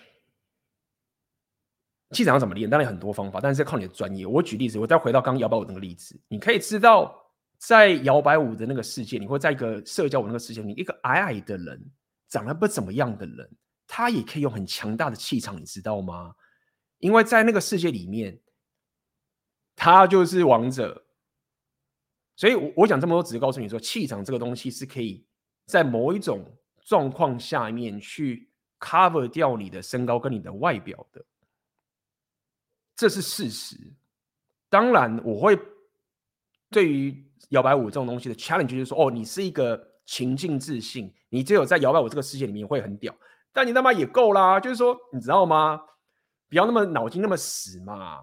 [2.13, 2.71] 气场要怎么练？
[2.71, 4.25] 当然很多方法，但是要靠你的专业。
[4.25, 7.21] 我举例子，我再回到刚刚摇摆舞那个例子，你可以知道，
[7.59, 11.85] 在摇摆舞的那个世界，你会在一个社交舞那个世界，你一个矮矮的人，
[12.29, 13.51] 长得不怎么样的人，
[13.89, 16.33] 他也可以用很强大的气场，你知道吗？
[16.99, 18.41] 因为在那个世界里面，
[19.75, 21.05] 他就是王者。
[22.35, 25.25] 所以我，我我讲这么多，只是告诉你说，气场这个东西是可以
[25.67, 26.45] 在某一种
[26.85, 31.25] 状况下面去 cover 掉你的身高跟你的外表的。
[32.95, 33.77] 这是事实。
[34.69, 35.59] 当然，我会
[36.71, 43.15] 对于摇摆舞这种东西的 challenge 就是说，哦，你是一个情境自信，你只有在摇摆舞这个世界里面会很屌。
[43.53, 45.81] 但你他妈也够啦，就是说，你知道吗？
[46.49, 48.21] 不要那么脑筋那么死嘛。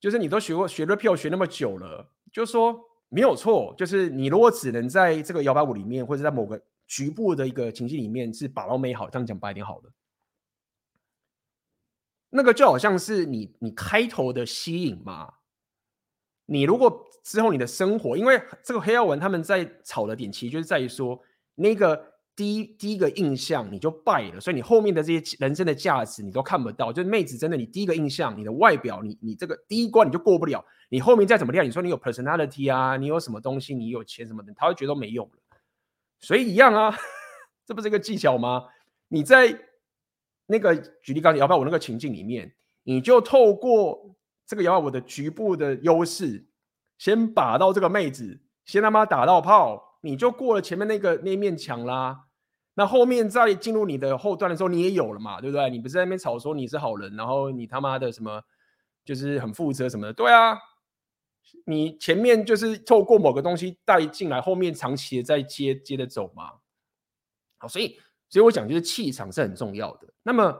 [0.00, 3.72] 就是你都学过学 rapio 学那么久了，就是说没有错。
[3.78, 9.92] 就是你如果只能在这个摇摆舞里面，或者在某个局部的一个情境里面是把到美好，这样讲白一点好了。
[12.30, 15.34] 那个就好像是你你开头的吸引嘛，
[16.46, 21.22] 你如果之后你的生活，因为这个黑曜文他们在吵的点，其实就是在于说
[21.54, 26.92] 那个第一第一个印象你就败了，所以你后面的这些人生的价值你都看不到。
[26.92, 35.34] 就是妹子真的，你第一个印象，你的外表，你你这个第一关你就过不了，你后面再怎么练，你说你有 personality 啊，你有什么东西，你有钱什么的，他会觉得没用了。
[36.20, 36.96] 所以一样啊，
[37.66, 38.64] 这不是一个技巧吗？
[39.08, 39.58] 你在。
[40.46, 44.14] 那个举例刚才摇摆我那个情境里面，你就透过
[44.44, 46.44] 这个摇摆我的局部的优势，
[46.98, 52.26] 先把到这个妹子，先他妈打到炮，你就过了前面那个那面墙啦。
[52.74, 55.70] 那后面再进入你的后段的时候，你也有了嘛，对不对？
[55.70, 58.42] 你不是在那边吵说你是好人，然后你他妈的什么
[59.04, 60.58] 就是很负责什么的，对啊，
[61.64, 66.52] 你前面就是透过某个东西带进来，后面长期的再接接着走嘛。
[67.56, 67.98] 好，所以。
[68.28, 70.08] 所以我讲就是气场是很重要的。
[70.22, 70.58] 那么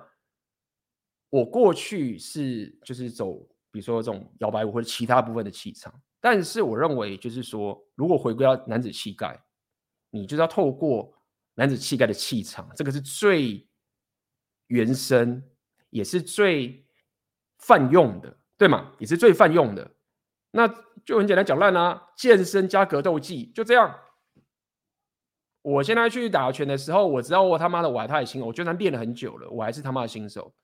[1.30, 3.32] 我过去是就是走，
[3.70, 5.90] 比如说这种摇摆舞或者其他部分的气场，
[6.22, 9.38] 但是我认为就是说，如果回归到男子气概，
[10.08, 11.12] 你就是要透过
[11.54, 13.68] 男子气概的气场，这个是最
[14.68, 15.42] 原生，
[15.90, 16.86] 也是最
[17.58, 18.92] 泛用的，对吗？
[19.00, 19.90] 也是最泛用的。
[20.52, 20.68] 那
[21.04, 23.98] 就很简单讲烂啊，健身加格斗技，就这样。
[25.62, 30.54] 我现在去打拳的时候，我知道我他妈的我还太轻，我就算练了很久了，我还是他妈的新手。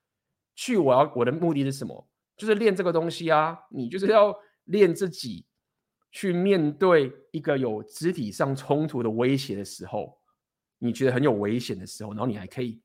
[0.54, 2.08] 去我要我的目的是什么？
[2.36, 3.58] 就是练这个东西啊！
[3.70, 4.32] 你就是要
[4.64, 5.44] 练自己
[6.10, 10.18] 去面对一个有肢体上冲突的威胁的时候，
[10.78, 12.80] 你觉得很有危险的时候，然后你还可以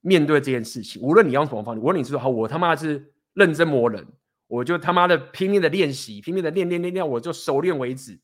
[0.00, 1.00] 面对这件事情。
[1.02, 4.06] 无论你用什么方式，无论你是说好，我他妈是认真磨人，
[4.46, 8.20] 我就他妈的拼命的练习，拼命的练练练练，我就熟练为止，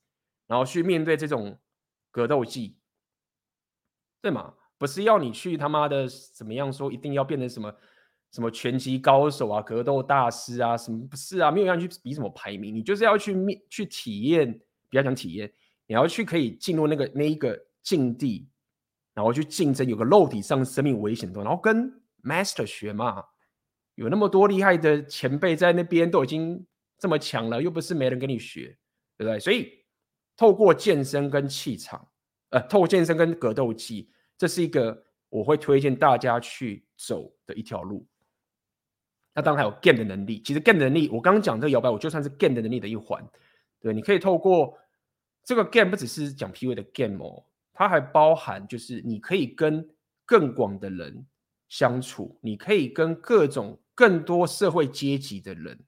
[0.47, 1.59] 然后去面对这种
[2.11, 2.77] 格斗技。
[4.23, 4.55] 对嘛？
[4.77, 7.75] 不是要你去他妈的怎么样说，一定要变成什么
[8.33, 10.77] 什么拳击高手啊、格斗大师啊？
[10.77, 11.51] 什么不是啊？
[11.51, 14.53] 没有要去比什么排名，你就是要去面去体验，
[14.89, 15.53] 比较讲体验，
[15.87, 18.49] 你要去可以进入那个那一个境地，
[19.15, 23.25] 然后去竞争，有个肉体上生命危险的，然后跟 master 学嘛。
[23.97, 26.65] 有那么多厉害的前辈在那边都已经
[26.99, 28.79] 这么强了，又不是没人跟你学，
[29.19, 29.39] 对不对？
[29.39, 29.71] 所以
[30.37, 32.07] 透过健身跟气场。
[32.51, 38.05] 呃，透过健身跟格斗技，这是一个我会推荐大家去走的一条路。
[39.35, 43.25] 那当然还有 game 的能力，其实 game 能力，我刚刚讲这个摇摆我就算是 game 的能力的一环。
[43.81, 44.77] 对，你可以透过
[45.45, 49.89] 这个 game，不只是讲 PUA 的 game 哦，它还包含就是你可以跟
[50.25, 51.27] 更广的人
[51.69, 55.79] 相处，你可以跟各种更多社会阶级的人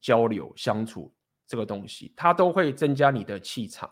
[0.00, 1.14] 交流相处，
[1.46, 3.90] 这个东西它都会增加你的气场。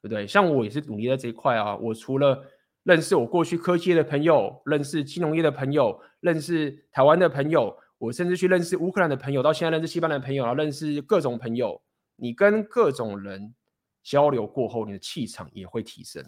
[0.00, 0.26] 对不对？
[0.26, 1.76] 像我也是努力在这一块啊。
[1.76, 2.44] 我除了
[2.84, 11.80] 认识我过去科技业的朋友，认识金融业的朋友，认识台湾的朋友，我甚至去认识乌克兰的朋友，到现在认识西班牙的朋友，然后认识各种朋友。
[12.16, 13.54] 你跟各种人
[14.02, 16.24] 交流过后，你的气场也会提升。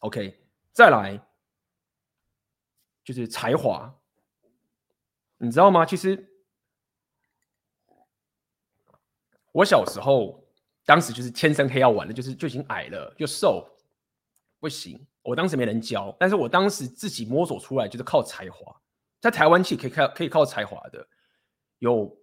[0.00, 0.38] OK，
[0.72, 1.20] 再来
[3.02, 3.92] 就是才华，
[5.38, 5.86] 你知道吗？
[5.86, 6.28] 其实
[9.52, 10.44] 我小时候，
[10.84, 13.66] 当时就是天生黑曜丸的，就是就已经矮了，就瘦，
[14.66, 15.06] 不行。
[15.22, 18.74] 我当时没人教，但是我当时自己摸索出来，就是靠才华。
[19.20, 21.08] 在台湾其实可以靠可以靠才华的，
[21.78, 22.18] 有。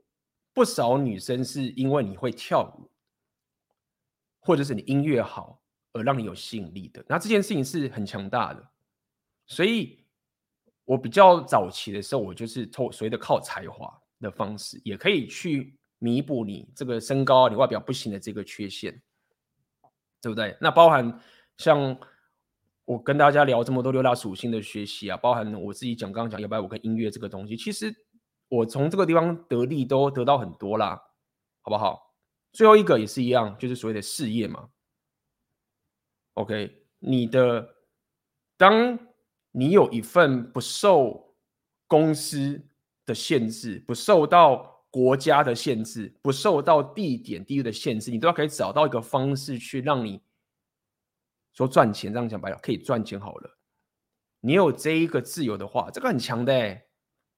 [0.55, 2.87] 不少女生是因为你会跳舞，
[4.39, 5.59] 或者是你音乐好
[5.93, 7.03] 而让你有吸引力的。
[7.07, 8.63] 那这件事情是很强大的，
[9.47, 10.05] 所以
[10.85, 18.93] 我比较早期的时候，我就是透所谓的靠才华的方式，也可以去弥补你这个身高、你外表不行的这个缺陷，
[20.21, 20.55] 对不对？
[20.61, 21.19] 那包含
[21.57, 21.99] 像
[22.85, 27.93] 我跟大家聊这么多六大属性的学习啊，包含我自己讲刚刚讲150跟音乐这个东西，其实。
[28.49, 31.01] 我从这个地方得利都得到很多啦，
[31.63, 32.13] 好不好？
[32.51, 34.69] 最后一个也是一样，就是所谓的事业嘛。
[36.35, 37.67] OK，你的
[38.55, 38.99] 当
[39.53, 41.35] 你有一份不受
[41.87, 42.63] 公司
[43.07, 50.21] 的限制，不受到国家的限制，不受到地点地域的限制，你都要可以找到一个方式去让你
[51.53, 52.11] 说赚钱。
[52.11, 53.57] 这样讲白了，可以赚钱好了。
[54.41, 56.85] 你有这一个自由的话，这个很强的欸。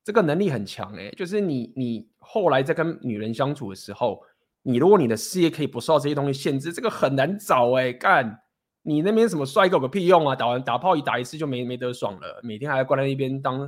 [0.03, 4.21] 这个能力很强哎，就是你你后来在跟女人相处的时候，
[4.61, 8.39] 你如果你的事业可以不受到这些东西限制，这个很难找哎，干
[8.83, 10.35] 你那边什么帅哥有个屁用啊！
[10.35, 13.67] 打完打炮一打一次就没没得爽了，每天还要关在那边当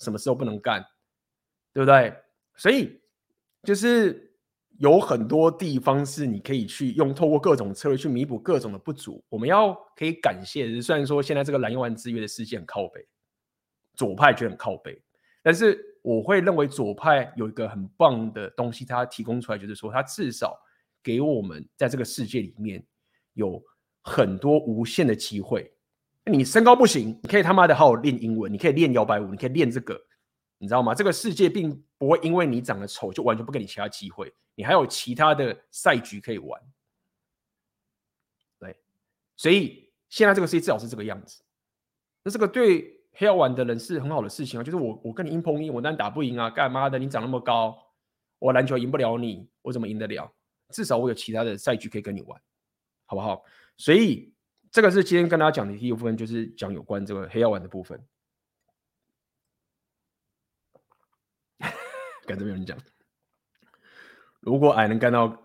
[0.00, 0.84] 什么事都不能干，
[1.72, 2.12] 对不对？
[2.56, 3.00] 所以
[3.62, 4.25] 就是
[4.78, 9.24] 有很多地方是你可以去用，透过各种策略去弥补各种的不足。
[9.28, 13.06] 我们要可以感谢，虽然说现在这个蓝药丸制约的世界很靠北，
[13.94, 15.00] 左派觉得很靠北。
[15.42, 20.58] 但是我会认为左派有一个很棒的东西，它提供出来就是说，它至少
[21.02, 22.84] 给我们在这个世界里面
[23.34, 23.62] 有
[24.02, 25.72] 很多无限的机会。
[26.24, 29.96] 你身高不行，你可以他妈的好好练英文，你可以练摇摆舞，你可以练这个，
[30.58, 30.94] 你知道吗？
[30.94, 36.60] 这个世界并不会因为你长得丑就完全不给你其他机会，你还有其他的赛局可以玩。
[38.58, 38.76] 对，
[39.36, 41.42] 所以现在这个世界至少是这个样子。
[42.22, 42.94] 那这个对。
[43.18, 46.98] 黑曜丸的人是很好的事情啊，就是我我跟你硬碰硬，我当然打不赢啊，干嘛的？
[46.98, 47.74] 你长那么高，
[48.38, 50.30] 我篮球赢不了你，我怎么赢得了？
[50.68, 52.38] 至少我有其他的赛局可以跟你玩，
[53.06, 53.42] 好不好？
[53.78, 54.34] 所以
[54.70, 57.98] 这个是今天跟大家讲的第一部分，就是讲有关这个黑曜丸的部分。
[62.26, 62.76] 跟这边人讲，
[64.40, 65.42] 如果矮能干到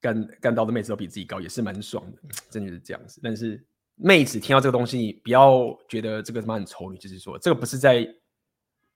[0.00, 2.18] 干干到的妹子都比自己高，也是蛮爽的，
[2.50, 3.20] 真的是这样子。
[3.22, 3.64] 但是。
[4.00, 8.08] 妹子听到这个东西，你不要觉得这个什么很丑女，就是说这个不是在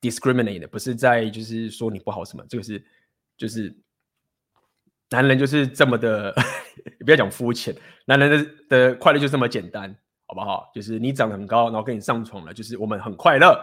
[0.00, 2.80] discriminate，不是在就是说你不好什么，这个是
[3.36, 3.76] 就是
[5.10, 6.32] 男人就是这么的，
[7.04, 7.74] 不要讲肤浅，
[8.04, 9.92] 男人的的快乐就这么简单，
[10.28, 10.70] 好不好？
[10.72, 13.60] 就是你长得很高，然后跟你上床了，就是我们很快乐，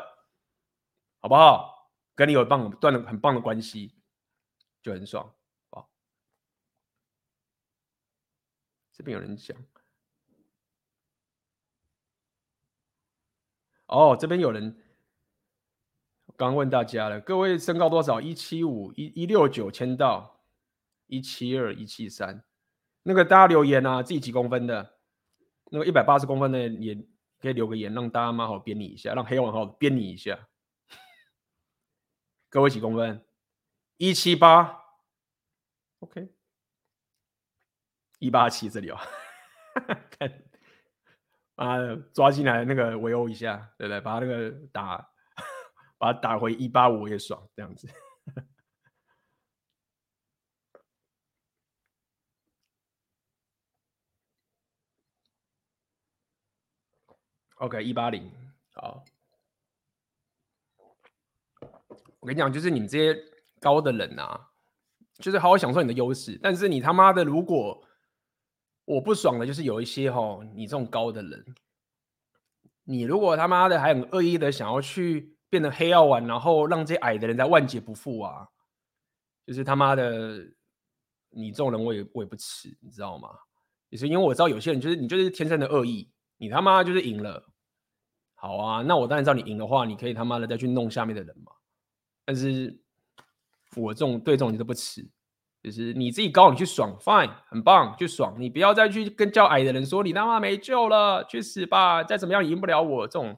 [1.21, 1.78] 好不好？
[2.19, 3.95] 跟你有棒断了很棒的关系，
[4.81, 5.33] 就很爽，
[5.69, 5.89] 好。
[8.91, 9.55] 这边有人讲。
[13.87, 14.83] 哦，这边有人
[16.35, 18.19] 刚问大家了，各位身高多少？
[18.19, 20.43] 一七五一一六九签到
[21.07, 22.43] 一七二一七三，
[23.03, 24.99] 那个大家留言啊，自己几公分的？
[25.71, 26.95] 那个一百八十公分的也
[27.39, 30.48] 可以留个言，让大家妈好编你一下，让黑曜丸好编你一下。
[32.49, 33.23] 各位几公分？
[33.97, 34.83] 一七八
[35.99, 36.33] ，OK，
[38.17, 38.97] 一八七这里哦，
[40.17, 40.43] 看。
[41.55, 41.77] 啊，
[42.13, 43.99] 抓进来那个围殴一下，对不对？
[44.01, 45.11] 把他那个打，
[45.99, 47.87] 把他打回一八五也爽，这样子。
[57.57, 58.31] OK，一八零，
[58.71, 59.03] 好。
[62.18, 63.19] 我跟你讲，就是你们这些
[63.59, 64.49] 高的人啊，
[65.17, 66.39] 就是好好享受你的优势。
[66.41, 67.83] 但是你他妈的，如果
[68.85, 71.45] 我不爽的就是有一些哈，你这种高的人，
[72.83, 78.47] 你如果他妈的还很恶意的想要去变成黑曜丸，然后让这些矮的人在万劫不复啊，
[79.45, 80.39] 就是他妈的，
[81.29, 83.29] 你这种人我也我也不吃，你知道吗？
[83.89, 87.43] 也是因为我知道有些人就是你就是天生的恶意，你他妈就是赢了，
[88.35, 91.51] 好啊，那我当然知道你赢的话，你可以他妈的再去弄下面的人嘛，
[92.29, 92.79] 但是
[93.75, 95.03] 我这种对这种你都不吃。
[95.63, 98.35] 就是你自己高，你去爽，fine，很棒，去爽。
[98.37, 102.03] 你不要再去跟较矮的人说你他妈没救了，去死吧！
[102.03, 103.35] 再怎么样赢不了我这种，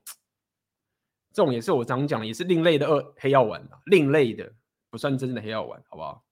[1.32, 4.52] 这种也是我常讲的，也是另类的二黑药丸，另类的
[4.90, 6.26] 不算真正的黑药丸，好不好？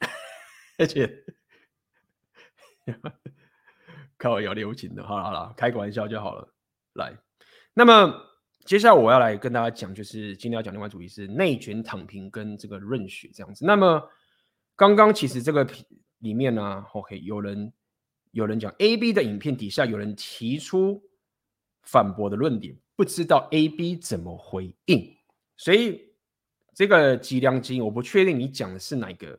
[0.78, 1.24] 而且，
[4.18, 6.52] 靠我有留情的，好了好了，开个玩笑就好了。
[6.94, 7.16] 来，
[7.72, 8.29] 那么
[8.70, 13.64] 接下来我要来跟大家讲，就是今天要讲另外主题是内卷躺平跟这个润学这样子。
[13.66, 14.00] 那么
[14.76, 15.66] 刚刚其实这个
[16.20, 17.72] 里面呢、，OK，有人
[18.30, 21.02] 有人讲 A B 的影片底下有人提出
[21.82, 25.16] 反驳的论点，不知道 A B 怎么回应，
[25.56, 26.00] 所以
[26.72, 29.36] 这个吉良金我不确定你讲的是哪个。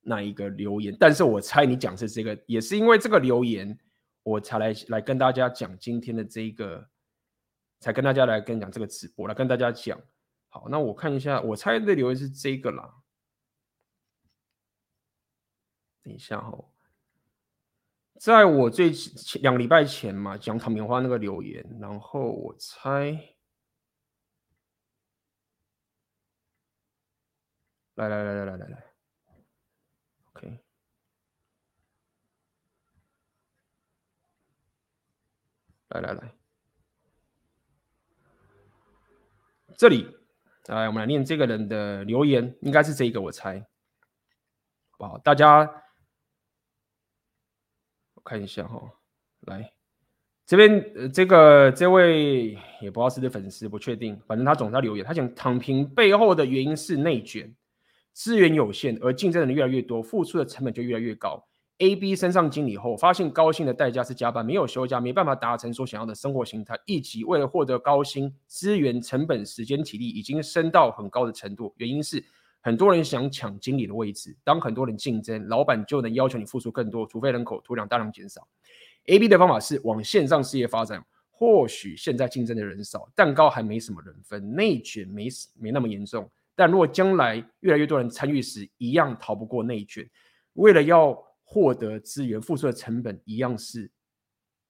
[0.00, 3.78] 那一个留言，但是我猜你讲是这个，也是因为这个留言，
[4.24, 6.84] 我才来来跟大家讲今天的这一个，
[7.82, 10.00] 才跟大家来跟讲这个直播，来跟大家讲。
[10.48, 13.02] 好，那我看一下，我猜的留言是这个啦。
[16.02, 16.72] 等一下、哦，
[18.20, 23.36] 在我最前两礼拜前嘛，讲唐棉花那个留言，然后我猜，
[27.94, 28.94] 来来来来来来来。
[30.34, 30.64] OK，
[35.88, 36.34] 来来来，
[39.82, 40.06] 这里
[40.68, 43.58] 来，我们来念这个人的留言，应该是这一个，我猜，
[44.92, 45.18] 好不好？
[45.18, 45.68] 大家
[48.14, 48.80] 我看一下哈，
[49.40, 49.72] 来
[50.46, 57.52] 这边，呃，这个这位也不知道是不是粉丝，不确定，反正他总在留言，他讲躺平背后的原因是内卷。
[58.12, 61.44] 资源有限，而竞争的人越来越多，付出的成本就越来越高。
[61.82, 71.74] A、B 升上经理后，发现高薪的代价是加班，没有休假，没办法达成所想要的生活形态，以及为了获得高薪，资源成本、时间、体力已经升到很高的程度。
[71.78, 72.24] 原因是
[72.60, 78.46] 很多人想抢经理的位置，当很多人竞争，老板就能要求你付出更多，除非人口突然大量减少。
[79.06, 85.26] A、B 的方法是往线上事业发展，或许现在竞争的人少，蛋糕还没什么人分，内卷没
[85.58, 86.30] 没那么严重。
[86.54, 90.08] 但如果将来越来越多人参与时，一样逃不过内卷。
[90.52, 93.90] 为了要获得资源，付出的成本一样是，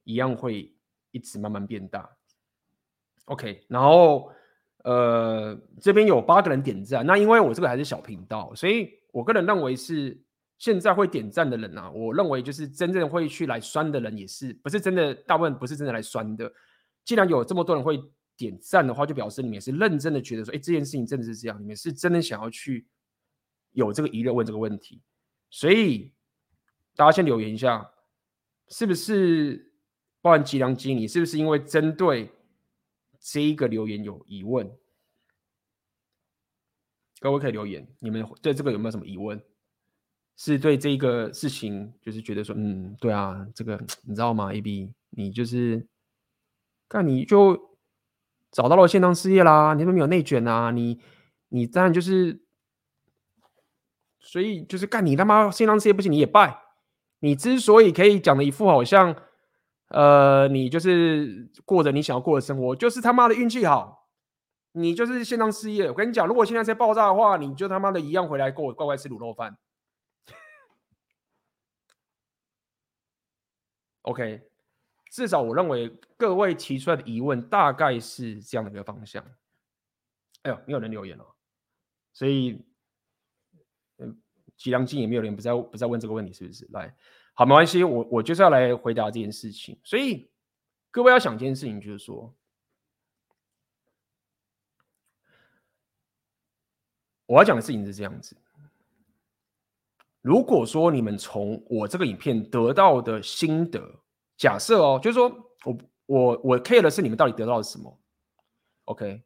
[0.05, 0.75] 一样会
[1.11, 2.09] 一直慢慢变大。
[3.27, 4.31] OK，然后
[4.85, 7.05] 呃，这边有八个人点赞。
[7.07, 10.21] 那因为我这个还是小频道，所以我个人认为是
[10.59, 16.53] 现在会点赞的人啊，我认为就是真正会去来酸的人，也是不是真的，大部分不是真的来酸的。
[17.05, 18.03] 既然有这么多人会。
[18.35, 22.89] 点赞的话，就表示你们是认真的，觉得说，哎，这件事情真的是这样，你们是真的想要去
[23.73, 25.01] 有这个疑虑问这个问题，
[25.51, 26.13] 所以
[26.97, 27.91] 大家先留言一下，
[28.69, 29.73] 是不是
[30.21, 32.31] 包含吉良基，你是不是因为针对
[33.21, 34.71] 这一个留言有疑问？
[37.21, 39.43] 各位可以留言，你们对这个有没有什么疑问？
[40.37, 45.87] 是对这个事情就是觉得说，嗯，对啊，这个你知道吗？AB，你就是，
[46.89, 47.73] 看你就。
[48.55, 50.71] 找到了线上事业啦，你都没有内卷啊？
[50.73, 51.01] 你
[51.49, 52.45] 你当然就是，
[54.19, 56.63] 所以就是干你他妈线上事业不行，你也败。
[57.23, 59.15] 你之所以可以讲的一副好像，
[59.89, 64.09] 呃，你就是过着你想要过的生活，就是他妈的运气好。
[64.73, 69.57] 你就是线上事业，我跟你讲，如果现在在爆炸的话，你就他妈的一样回来跟我乖乖吃卤肉饭。
[74.03, 74.43] OK。
[75.11, 79.23] 至少我认为各位提出来的疑问大概是这样的一个方向。
[80.43, 81.25] 哎呦，没有人留言了，
[82.15, 82.65] 所以，
[84.63, 86.69] 吉良金也没有人不再不再问这个问题，是不是？
[86.71, 86.95] 来，
[87.35, 89.77] 好，没关系，我我就是要来回答这件事情。
[89.83, 90.31] 所以
[90.93, 92.33] 各位要想一件事情，就是说，
[97.27, 98.37] 我要讲的事情是这样子。
[100.21, 103.83] 如果说你们从我这个影片得到的心得，
[104.37, 105.29] 假设哦，就是说
[105.65, 108.01] 我我我 care 的是你们到底得到了什么
[108.85, 109.25] ，OK？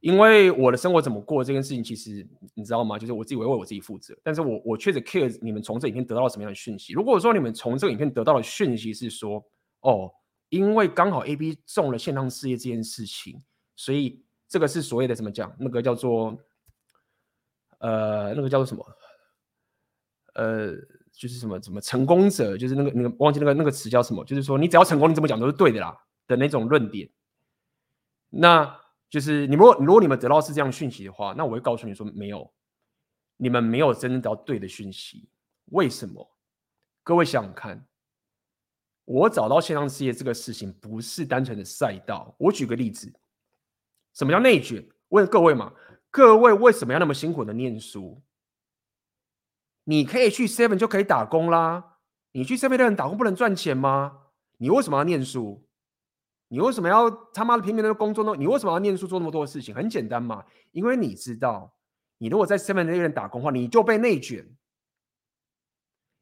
[0.00, 2.98] 因为我的生活怎么过这件事情，其实你知道吗？
[2.98, 4.16] 就是我自己为为我自己负责。
[4.22, 6.92] 但是我我确实 care 你们从这影片得到了什么样的讯息。
[6.92, 9.44] 如果说你们从这个影片得到的讯息是说，
[9.80, 10.10] 哦，
[10.48, 13.42] 因为刚好 AB 中了线上事业这件事情，
[13.76, 15.54] 所以这个是所谓的怎么讲？
[15.58, 16.38] 那个叫做
[17.78, 18.86] 呃，那个叫做什么？
[20.34, 20.74] 呃。
[21.10, 24.24] 就是什么什么成功者，就是那个那个忘记那个那个词叫什么？
[24.24, 27.10] 就是说你只要成功，你怎么讲都是对的啦的那种论点。
[28.28, 28.80] 那
[29.10, 32.52] 就是你如果如果你们得到是这样讯息的话，那我会告诉你说没有，
[33.36, 35.28] 你们没有真正得到对的讯息。
[35.66, 36.36] 为什么？
[37.02, 37.86] 各位想想看，
[39.04, 42.34] 我找到线上事业这个事情不是单纯的赛道。
[42.38, 43.10] 我举个例子，
[44.14, 44.86] 什么叫内卷？
[45.08, 45.72] 问各位嘛，
[46.10, 48.22] 各位为什么要那么辛苦的念书？
[49.84, 51.96] 你可以去 Seven 就可以打工啦。
[52.32, 54.24] 你去 Seven 打工不能赚钱吗？
[54.58, 55.67] 你为什么要念书？
[56.48, 58.34] 你为什么要他妈的拼命的工作呢？
[58.38, 59.74] 你为什么要念书做那么多事情？
[59.74, 61.74] 很简单嘛，因为你知道，
[62.18, 64.46] 你如果在 Seven Eleven 打工的话，你就被内卷。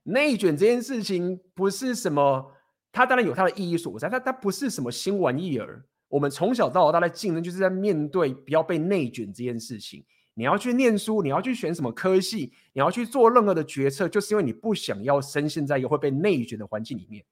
[0.02, 2.52] 内卷这件事情不是什么，
[2.92, 5.84] 它当然有它的意义所在，它它不是什么新玩意儿。
[6.08, 10.04] 我们从小到大在竞争，就是在面对不要被内卷这件事情。
[10.34, 17.24] 你要去念书，你要去选什么科系，你要去做任何的决策，就是因为你不想要深陷在一个会被内卷的环境里面，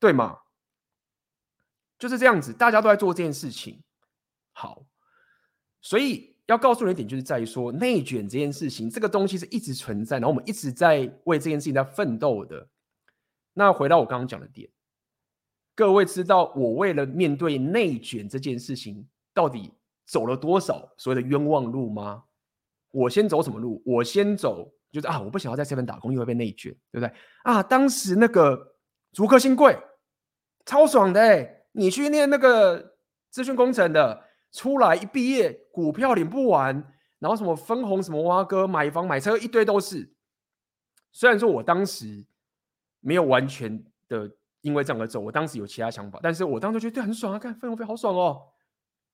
[0.00, 0.36] 对吗？
[2.02, 3.80] 就是这样子，大家都在做这件事情。
[4.54, 4.84] 好，
[5.80, 12.66] 所以要告诉你一点，就是在于说内卷这件事情，这个东西是一直存在，然后我们一直在为这件事情在奋斗的。
[13.52, 14.68] 那回到我刚刚讲的点，
[15.76, 19.72] 各位知道我为了面对内卷这件事情，到底
[20.04, 22.24] 走了多少所谓的冤枉路吗？
[22.90, 23.80] 我先走什么路？
[23.86, 27.14] 我先走就是啊，我不想要在这边打工，因为被内卷，对不对？
[27.44, 28.74] 啊，当时那个
[29.12, 29.78] 竹科新贵
[30.66, 31.60] 超爽的哎。
[31.72, 32.94] 你去念那个
[33.30, 36.74] 资讯工程的，出来一毕业，股票领不完，
[37.18, 40.12] 然后什么分红，什么挖哥买房买车一堆都是。
[41.12, 42.26] 虽然说我当时
[43.00, 48.42] 没有完全的因为这样而走，我当时有其他想法，但是我当时觉得对很爽啊，看分红费好爽哦。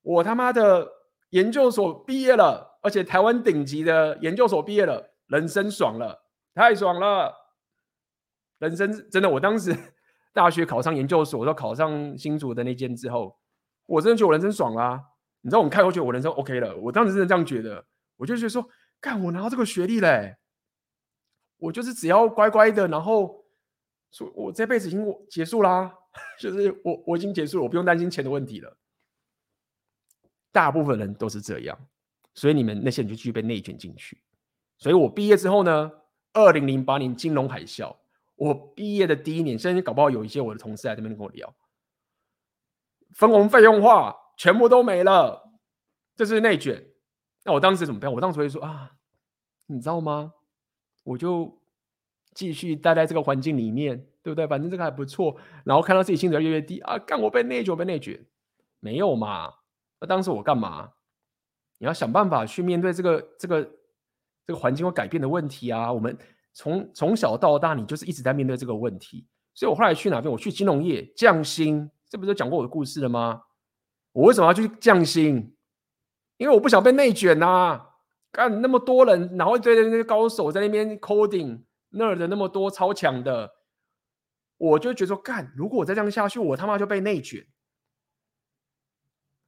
[0.03, 0.87] 我他妈的
[1.31, 7.33] 研究所毕业了，而且台湾顶级的研究所毕业了，人生爽了，太爽了，
[8.59, 9.77] 人生真的，我当时。
[10.39, 13.37] 大学考上研究所，到考上新竹的那间之后，
[13.87, 15.03] 我真的觉得我人生爽啦、
[15.41, 16.77] 你知道，我们开口觉得我人生 OK 了。
[16.77, 17.85] 我当时真的这样觉得，
[18.17, 18.65] 我就觉得说，
[19.01, 20.37] 干我拿到这个学历嘞，
[21.57, 23.45] 我就是只要乖乖的，然后
[24.13, 25.93] 说我这辈子已经结束啦，
[26.39, 28.79] 就是我我已经结束了，我不用担心钱的问题了。
[30.53, 31.77] 大部分人都是这样，
[32.35, 34.17] 所以你们那些人就继续被内卷进去。
[34.79, 35.91] 所以我毕业之后呢，
[36.33, 37.97] 二零零八年金融海啸。
[38.39, 41.53] 我毕业的第一年，现在搞不好有一些我的同事在这边跟我聊，
[43.15, 45.51] 分红费用化全部都没了，
[46.15, 46.87] 这是内卷。
[47.45, 48.13] 那我当时怎么办？
[48.13, 48.93] 我当时会说啊，
[49.67, 50.33] 你知道吗？
[51.03, 51.61] 我就
[52.33, 54.47] 继续待在这个环境里面，对不对？
[54.47, 55.37] 反正这个还不错。
[55.65, 58.25] 然后看到自己薪水越来越低啊，干我被内卷，被内卷，
[58.79, 59.53] 没有嘛？
[60.01, 60.93] 那当时我干嘛？
[61.79, 63.63] 你要想办法去面对这个这个
[64.47, 66.17] 这个环境会改变的问题啊，我们。
[66.53, 69.27] 从从小到大，你就是一直在面对这个问题。
[69.55, 70.31] 所以我后来去哪边？
[70.31, 73.43] 我去金融业降薪，这不是讲过我的故事了吗？
[74.13, 75.55] 我为什么要去降薪？
[76.37, 77.85] 因为我不想被内卷呐、啊！
[78.31, 83.51] 干那么多人，然后一堆的那些高手在那边 coding，那儿的那么多超强的，
[84.57, 87.45] 我就觉得说，干，如果我再这样下去，我他妈就被内卷。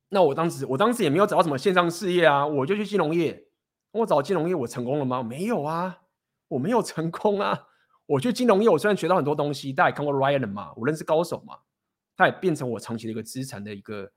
[0.09, 3.47] 那我当时，我当时也没有找到什么线上事业啊，我就去金融业。
[3.93, 5.23] 我找金融业，我成功了吗？
[5.23, 5.99] 没有啊。
[6.51, 7.69] 我没有成功啊！
[8.07, 11.57] 我去金融业，我虽然学到很多东西，但也看过 Ryan 嘛，我认识高手嘛，
[12.17, 14.11] 他也变成我长期的一个资产的一个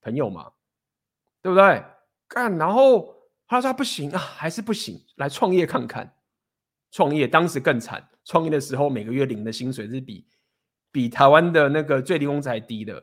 [0.00, 0.50] 朋友嘛，
[1.42, 1.84] 对不对？
[2.26, 3.14] 干，然后
[3.46, 6.16] 他说他不行啊，还是不行，来创业看看。
[6.90, 10.26] 创业当时更惨，创业的时候每个月领的薪水是比
[10.90, 13.02] 比台湾的那个最低工资还低的。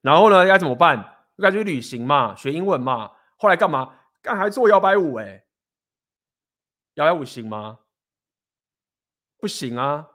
[0.00, 1.16] 然后呢，要怎么办？
[1.38, 3.10] 该去旅行嘛，学英文嘛。
[3.36, 3.94] 后来干嘛？
[4.22, 5.44] 干还做摇摆舞哎、
[6.94, 7.78] 幺幺五行吗？
[9.38, 10.06] 不行啊。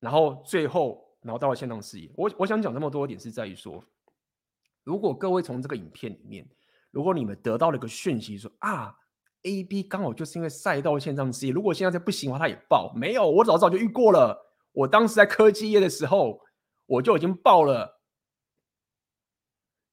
[0.00, 2.10] 然后最后，然后到了线上事业。
[2.16, 3.82] 我我想讲这么多点是在于说，
[4.82, 6.44] 如果各位从这个影片里面，
[6.90, 8.96] 如果你们得到了一个讯息说啊
[9.44, 12.92] ，A B 刚好就是因为赛道线上事业，如果现在再不行的话，他也报。
[12.96, 14.36] 没有，我早早就遇过了。
[14.72, 16.40] 我当时在科技业的时候，
[16.86, 18.00] 我就已经报了。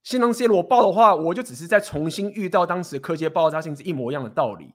[0.02, 4.74] 线上事业如果报的话，我就只是在重新遇到当时科技爆炸性是一模一样的道理。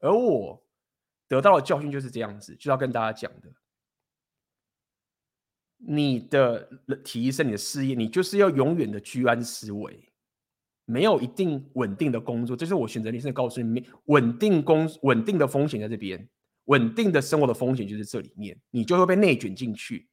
[0.00, 0.64] 而我
[1.26, 3.52] 得到的教训就是这样子，就要跟大家讲的。
[5.80, 6.68] 你的
[7.04, 10.12] 提升你的事业，你就是要永远的居安思危，
[10.84, 16.28] 没有一定稳定的工作，这是我选择人生告诉你们，稳定工稳定的风险在这边，
[16.64, 20.08] 稳定的生活的风险就是这里面，你就会被内卷进去。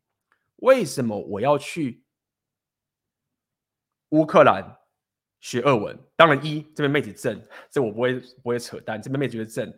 [0.58, 2.04] 为什么我要去
[4.10, 4.78] 乌克兰？
[5.46, 7.40] 学俄文，当然一这边妹子正，
[7.70, 9.72] 这我不会不会扯淡，这边妹子觉得正，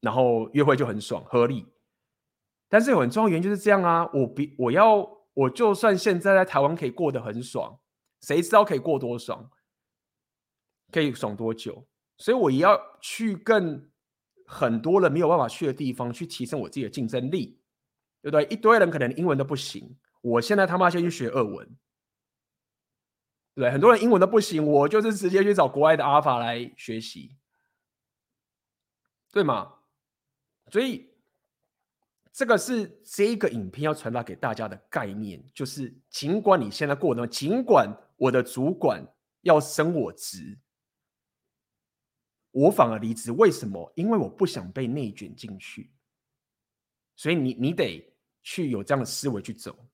[0.00, 1.66] 然后约会就很爽，合理。
[2.66, 7.78] 但是有很重要原因就是这样啊，我比我要我就算现在在台湾可以过得很爽，
[8.22, 9.50] 谁知道可以过多爽，
[10.90, 11.86] 可以爽多久？
[12.16, 13.90] 所以我也要去更
[14.46, 17.60] 很多人没有办法去的地方，去提升我自己的竞争力，
[18.22, 18.44] 对不对？
[18.46, 21.68] 一堆人可能英文都不行，我现在他妈先去学俄文。
[23.56, 27.34] 对，很多人英文都不行，我就是直接去找国外的阿法来学习，
[29.32, 29.72] 对吗？
[30.70, 31.08] 所以
[32.30, 39.02] 这个是这个影片要传达给大家的概念，就是尽管你现在过得，尽管我的主管
[39.40, 40.58] 要升我职，
[42.50, 43.90] 我反而离职，为什么？
[43.96, 45.90] 因为我不想被内卷进去。
[47.14, 48.06] 所以你你得
[48.42, 49.85] 去有这样的思维去走。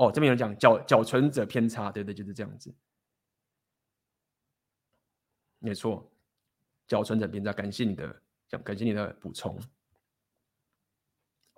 [0.00, 2.74] 哦，这边有人讲缴缴存者偏差，对对，就是这样子。
[5.58, 6.10] 没错，
[6.86, 8.22] 缴存者偏差，感谢你的，
[8.64, 9.60] 感谢你的补充。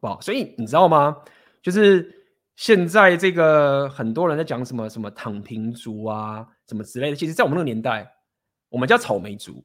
[0.01, 1.23] 好，所以你知道吗？
[1.63, 2.13] 就是
[2.57, 7.17] 现在这个很多人在讲什么什么躺平族啊，什么之类的。
[7.17, 8.13] 其实，在我们那个年代，
[8.71, 9.65] 我们叫草莓族，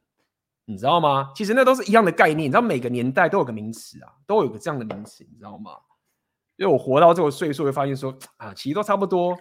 [0.65, 1.31] 你知道吗？
[1.35, 2.41] 其实那都是一样的概念。
[2.41, 5.71] 你知道每个年代都有个名词啊，都有个这样的名词，你知道吗？
[6.57, 9.37] 因为我活到这个岁数，会发现说啊，其实都差不多，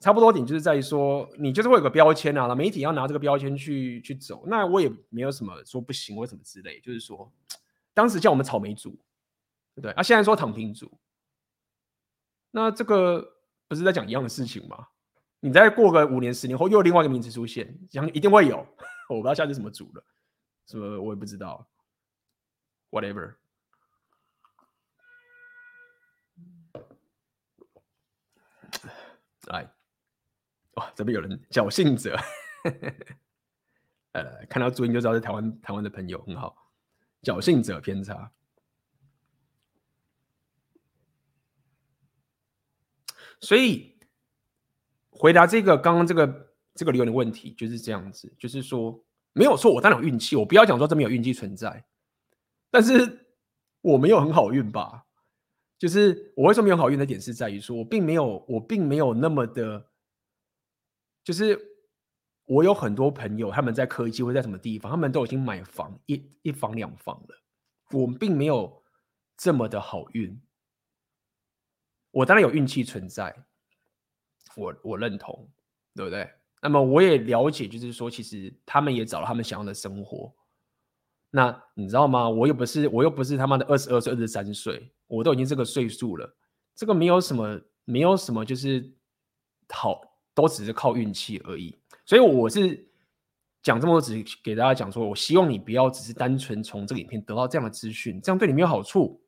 [0.00, 4.44] 差不多点就是在于说，你就是会有个标签啊，那媒体要拿这个标签去去走。
[4.46, 7.32] 那我也没有什么说不行或什么之类，就是说，
[7.92, 8.96] 当时叫我们草莓族。
[9.74, 9.90] 对不对？
[9.92, 10.92] 啊，现在说躺平族，
[12.50, 13.26] 那这个
[13.66, 14.88] 不是在讲一样的事情吗？
[15.40, 18.58] 你再过个五年、十年后，又有另外一个名词出现，讲一定会有。
[19.08, 20.04] 我不知道下次什么族了，
[20.66, 21.66] 什么我也不知道。
[22.90, 23.36] Whatever。
[29.48, 29.68] 来，
[30.74, 32.16] 哇，这边有人侥幸者，
[34.12, 36.56] 呃，看到注音就知道是台湾台湾的朋友，很好。
[37.22, 38.30] 侥幸者偏差。
[43.40, 43.98] 所以
[45.10, 51.84] 回答这个刚刚这个这个留言的问题就是这样子，就是说没有错，我当然有运气，我不要讲说这边有运气存在，
[52.70, 53.26] 但是
[53.80, 55.04] 我没有很好运吧？
[55.82, 59.84] 就是我为什么没有好运的点是在于说我并没有我并没有那么的，
[61.24, 61.58] 就是
[62.44, 67.36] 我有很多朋友他们在科技或在什么地方，他们都已经买房一一房两房了，
[67.90, 68.80] 我们并没有
[69.36, 70.40] 这么的好运。
[72.12, 73.34] 我当然有运气存在，
[74.54, 75.50] 我我认同，
[75.96, 76.30] 对不对？
[76.62, 80.32] 那么我也了解，就是说，其实他们也找了他们想要的生活。
[81.34, 82.28] 那你知道吗？
[82.28, 86.36] 我又不是，我又不是他妈的二十二岁、二十三岁，我都已经这个岁数了。
[86.76, 88.92] 这个没有什么，没有什么，就是
[89.70, 90.00] 好，
[90.34, 91.78] 都只是靠运气而已。
[92.04, 92.86] 所以我是
[93.62, 99.20] 讲这么多，只给大家讲说，我希望你不要只是单纯从这个影片得到这样的资讯，这样对你没有好处。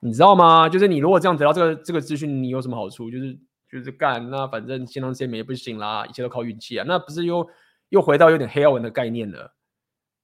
[0.00, 0.68] 你知道吗？
[0.68, 3.10] 就是你如果这样得到这个这个资讯，你有什么好处？
[3.10, 3.36] 就是
[3.68, 7.44] 就是干那反正新浪这边也不行啦，一切都靠运气啊，那不是又
[7.88, 9.52] 又回到有点黑曜文的概念了，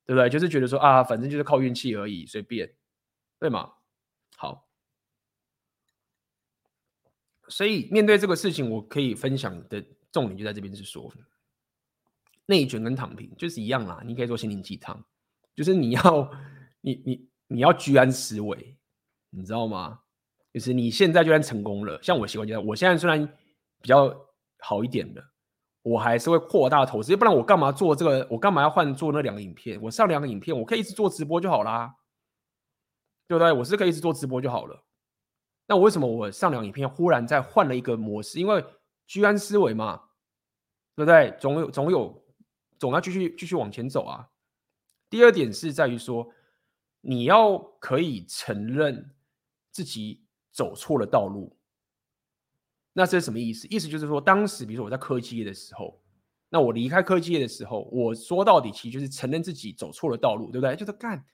[0.06, 0.28] 对不对？
[0.28, 2.74] 就是觉得说啊，反正就是靠运气而已，随便，
[3.38, 3.72] 对吗？
[4.36, 4.68] 好，
[7.48, 11.12] 所以面对这个事情，我可以分享的重点就在这边是说，
[12.46, 15.04] 内卷跟躺平就是一样啦，你可以做心灵鸡汤，
[15.54, 16.30] 就是你要
[16.80, 18.78] 你你你要居安思危。
[19.36, 19.98] 你知道吗？
[20.52, 23.26] 就是你现在就算成功了，像我习惯就我现在虽然
[23.82, 24.16] 比较
[24.60, 25.20] 好一点的，
[25.84, 28.26] 我还是会扩大投资，不然我干嘛做这个？
[28.28, 29.80] 我干嘛要换做那两个影片？
[29.80, 31.94] 我上两个影片，我可以一直做直播就好啦，
[33.28, 33.52] 对不对？
[33.52, 34.82] 我是可以一直做直播就好了。
[35.66, 38.40] 那我为什么我上两个影片忽然再换了一个模式？
[38.40, 38.64] 因为
[39.06, 40.00] 居安思危嘛，
[40.96, 41.36] 对不对？
[41.38, 42.24] 总有总有
[42.78, 44.28] 总要继续继续往前走啊。
[45.08, 46.28] 第二点是在于说，
[47.00, 49.10] 你要可以承认。
[49.74, 51.58] 自己走错了道路，
[52.96, 53.66] 那这是什么意思？
[53.68, 56.00] 意思就是说，当时比如说我在科技业的时候，
[56.48, 60.76] 那我离开科技业的时候，我说到底其实就是承认自己走错了道路，对不对？
[60.76, 61.24] 就是干，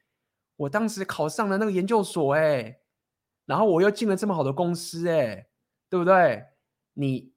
[0.56, 2.80] 我当时考上了那个研究所，哎，
[3.44, 5.48] 然后我又进了这么好的公司，哎，
[5.90, 6.42] 对不对？
[6.94, 7.30] 你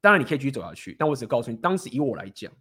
[0.00, 2.52] 当然你可以继续走下去，但我只告诉你，当时以我来讲，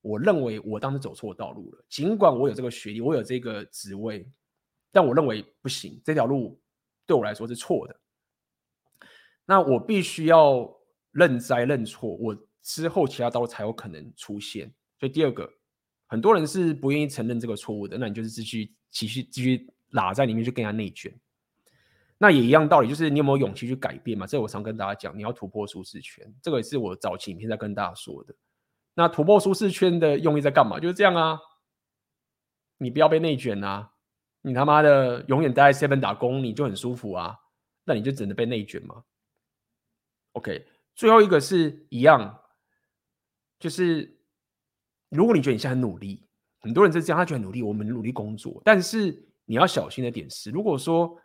[0.00, 1.84] 我认为我当时走错道路了。
[1.88, 4.30] 尽管我有这个学历，我有这个职位，
[4.92, 6.56] 但我认为不行，这条路。
[7.04, 8.00] 对我来说是错的，
[9.44, 10.70] 那我必须要
[11.10, 14.72] 认栽认错，我之后其他道路才有可能出现。
[14.98, 15.50] 所以第二个，
[16.06, 21.12] 很多人是不愿意承认这个错误的，那你就是继续继续继续拉在里面去跟人家内卷。
[22.18, 24.26] 那也一样道理，就是你有没有勇气去改变嘛？
[24.26, 28.34] 这我常跟大家讲，你要突破舒适圈，这个也是我早期影片在跟大家说的。
[28.94, 30.78] 那突破舒适圈的用意在干嘛？
[30.78, 31.40] 就是这样啊，
[32.78, 33.90] 你不要被内卷啊。
[34.42, 37.36] 你他妈的永远待在 seven 打工，你就很舒服啊？
[37.84, 39.02] 那你就只能被内卷嘛
[40.32, 42.40] ？OK，最后一个是一样，
[43.58, 44.18] 就是
[45.08, 46.26] 如果你觉得你现在很努力，
[46.60, 51.18] 很多人是这样，他觉得很努力，我们努力工作，但是你要小心的点是，如果说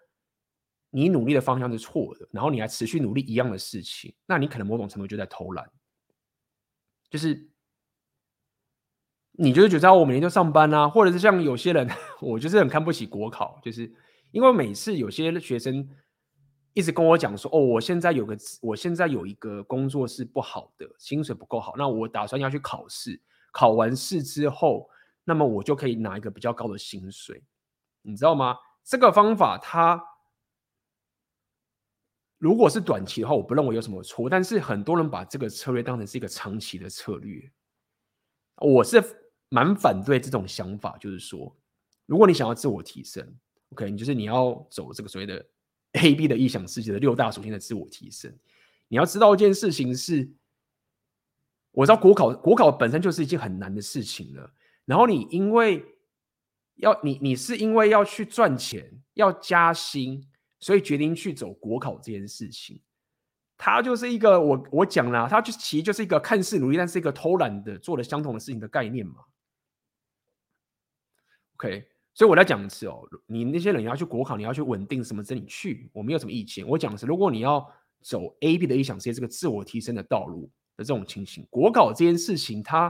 [0.90, 5.70] 你努力的方向是错的，然后你还持续努力一样的事情，那你可能某种程度就在偷懒，
[7.10, 7.50] 就是。
[9.40, 11.88] 你就是觉得我每天就上班啊，或者是像有些人，
[12.22, 13.94] 我就是很看不起国考，就是
[14.32, 15.88] 因为每次有些学生
[16.78, 23.20] 一直跟我讲说：“哦，我现在有个，我现在有一个工作是不好的，薪水不够好，那我打算要去考试，
[23.52, 24.88] 考完试之后，
[25.24, 27.44] 那么我就可以拿一个比较高的薪水，
[28.04, 28.56] 你知道吗？
[28.84, 30.00] 这个方法它
[32.38, 37.52] 如果是短期的话，我不认为有什么错，但是很多人把这个策略当成是一个长期的策略，
[38.58, 39.04] 我是
[39.50, 41.58] 蛮反对这种想法，就是说。”
[42.06, 43.36] 如果你想要自我提升
[43.72, 45.44] ，OK，你就是你要走这个所谓的
[45.94, 48.34] A B 的异想世界的六大属性的自我提升。
[48.88, 50.30] 你要知道一件事情是，
[51.72, 54.54] 我知道国考国考本身就是一件很难的事情了。
[54.86, 55.84] 然后你因为
[56.76, 60.26] 要你你是因为要去赚钱要加薪，
[60.60, 62.82] 所以决定去走国考这件事情。
[63.58, 69.16] 它就是一个我我讲了，它就其实就是一个看似努力，但是一个偷懒的做了相同的事情的概念嘛。
[71.56, 71.88] OK。
[72.18, 76.68] 所以我在讲的是哦，你那些人要去国考，你要去稳定什么，这你去，我没有什么意见。
[76.68, 77.64] 我讲的是，如果你要
[78.02, 82.90] 走 A B 的异想世界这个自我提升的道路的这种情形，国考这件事情它，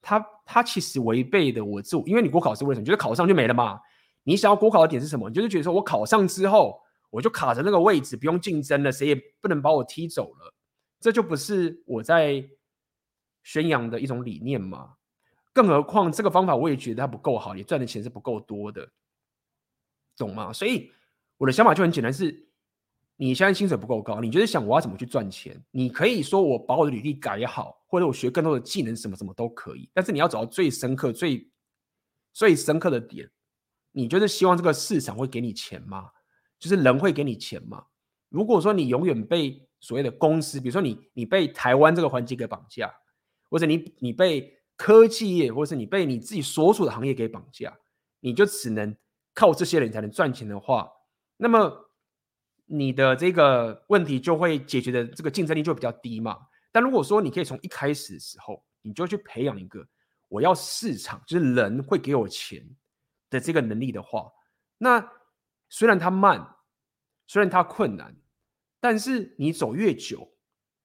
[0.00, 2.82] 它它它其实违背的我自我，因为你国考是为什么？
[2.82, 3.80] 你觉得考上就没了嘛？
[4.22, 5.28] 你想要国考的点是什么？
[5.28, 10.54] 你就是觉得说我考上之后，我就卡着那个位置，不用竞争了，谁也不能把我踢走了，
[11.00, 12.48] 这就不是我在
[13.42, 14.94] 宣扬的一种理念嘛？
[15.52, 18.88] 更何况这个方法我也觉得它不够好，你赚的钱是不够多的，
[20.16, 20.52] 懂吗？
[20.52, 20.90] 所以
[21.36, 22.48] 我的想法就很简单是，
[23.16, 25.62] 你现在薪水不够高，你就是想我要怎么去赚钱？
[25.70, 29.90] 你可以说我把我的履历改好，或者我学更多的技能，什么什么都可以。
[29.92, 31.50] 但是你要找到最深刻、最
[32.32, 33.30] 最深刻的点，
[33.90, 36.10] 你就是希望这个市场会给你钱吗？
[36.58, 37.84] 就是人会给你钱吗？
[38.28, 42.94] 如果说你永远被所谓的公司，比如说你你被台湾这个环境给绑架，
[43.50, 47.78] 或者你你被科技业，或是你被你自己所属的行业给绑架，
[48.20, 48.96] 你就只能
[49.32, 50.90] 靠这些人才能赚钱的话，
[51.36, 51.90] 那么
[52.66, 56.36] 你的这个问题就会解决的这个竞争力就比较低嘛。
[56.72, 59.86] 但如果说你可以从一开始的时候，你就去培养一个
[60.28, 62.66] 我要市场，就是人会给我钱
[63.30, 64.32] 的这个能力的话，
[64.78, 65.06] 那
[65.68, 66.44] 虽然它慢，
[67.26, 68.16] 虽然它困难，
[68.80, 70.28] 但是你走越久，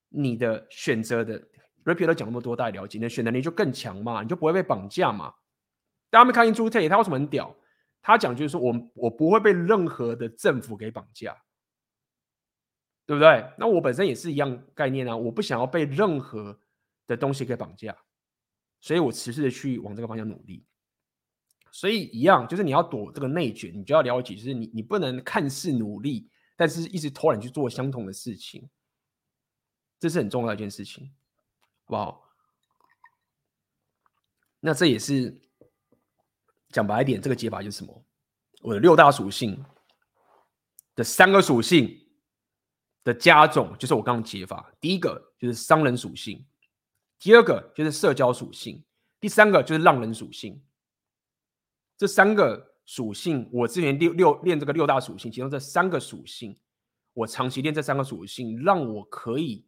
[0.10, 1.42] 你的选择的。
[1.88, 5.34] Rapio 都讲那么多，大家了解，你的选能力就更强嘛，你就不会被绑架嘛。
[6.10, 7.56] 大家没看清朱特，他为什么很屌？
[8.02, 11.36] 他讲就是说我我不会被任何的政府给绑架，
[13.06, 13.50] 对不对？
[13.58, 16.60] 那我本身也是一样概念啊，我不想要被任何
[17.06, 17.98] 的东西给绑架，
[18.82, 20.66] 所以我持续的去往这个方向努力。
[21.72, 28.70] 所以一样，就是你要躲这个内卷，你就要了解，就是你你不能看似努力，但是一直拖你去做相同的事情，
[30.00, 31.14] 这是很重要的一件事情。
[31.88, 32.24] 好不好？
[34.60, 35.42] 那这也是
[36.70, 38.06] 讲白一点，这个解法就是什么？
[38.62, 39.64] 我的六大属性
[40.96, 41.98] 的三个属性
[43.04, 44.70] 的加总，就是我刚刚解法。
[44.82, 46.46] 第一个就是商人属性，
[47.20, 48.84] 第二个就是社交属性，
[49.20, 50.62] 第三个就是浪人属性。
[51.96, 56.60] 这三个属性，我之前六六练这个六大属性，其中这三个属性，
[57.14, 59.66] 我长期练这三个属性，让我可以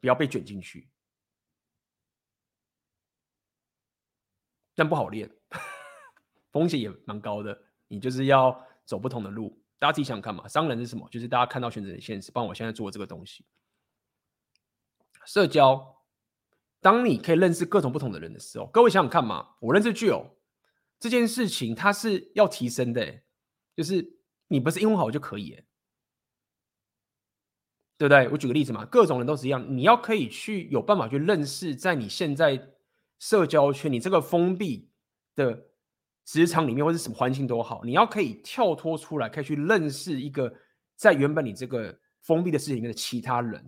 [0.00, 0.88] 不要被卷进去。
[4.74, 5.30] 但不好练，
[6.50, 7.56] 风险也蛮高的。
[7.88, 10.48] 你就是要走不同的路，大家自己想想看嘛。
[10.48, 11.06] 商人是什么？
[11.10, 13.44] 就是大家看到选择的现实，帮我现在做这个东西。
[15.26, 16.02] 社交，
[16.80, 19.56] 当你可以认识各种不同的人的时候，各位想想看嘛。
[19.60, 20.26] 我认识巨友
[20.98, 23.20] 这件事情，它是要提升的，
[23.76, 24.18] 就是
[24.48, 25.50] 你不是英文好就可以，
[27.98, 28.26] 对不对？
[28.30, 32.70] 我举个例子嘛，各种人都是一样，你要可以去有办法去认识，在你现在。
[33.22, 34.90] 社交圈，你这个封闭
[35.36, 35.68] 的
[36.24, 40.52] 职场里面，或者什么环境都好，你要可以跳脱出来，可以去认识一个
[40.96, 43.64] 在原本你这个封闭的世界里面的其他人。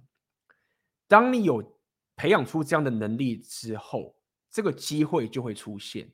[1.06, 1.78] 当你有
[2.16, 4.16] 培养出这样的能力之后，
[4.50, 6.10] 这个机会就会出现，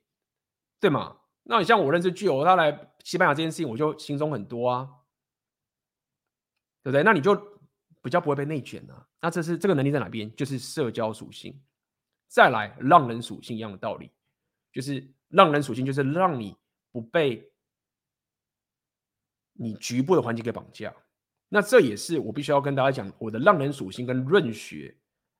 [0.78, 1.16] 对吗？
[1.42, 4.86] 那你像我认识巨友，他来西班牙这件事情，我就轻松很多啊，
[6.82, 7.02] 对不对？
[7.02, 7.34] 那你就
[8.02, 9.08] 比较不会被内卷啊。
[9.22, 10.30] 那这是这个能力在哪边？
[10.36, 11.58] 就是社交属性。
[12.30, 14.08] 再来，浪人属性一样的道理，
[14.72, 16.56] 就是浪人属性就是让你
[16.92, 17.52] 不被
[19.54, 20.94] 你局部的环境给绑架。
[21.48, 24.96] 那这也是我必须要跟大家讲，我的浪人属性跟润学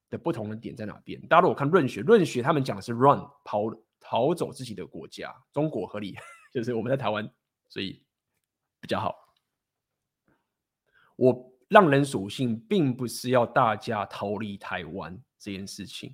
[0.09, 1.21] 的不同的点在哪边？
[1.29, 3.63] 大家如果看润学，润学他们讲的是 run 跑
[4.01, 6.17] 逃走自己的国家，中国合理，
[6.53, 7.33] 就是我们在台湾，
[7.69, 8.05] 所以
[8.81, 9.15] 比较好。
[11.15, 16.13] 我让人属性并不是要大家逃离台湾这件事情。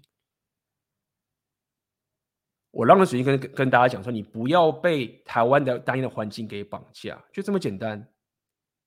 [2.76, 8.06] 我让人属性跟跟大家讲说，你不要被台湾的单一的环境给绑架，就这么简单。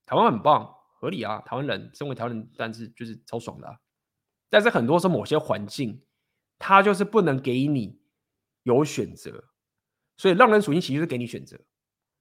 [0.06, 3.80] 台湾很棒，合理啊，台湾人身为台湾人，但是就是超爽的。
[4.48, 6.00] 但是很多时候某些环境，
[6.56, 8.00] 它就是不能给你
[8.62, 9.42] 有选择，
[10.16, 11.58] 所以让人属性其实是给你选择，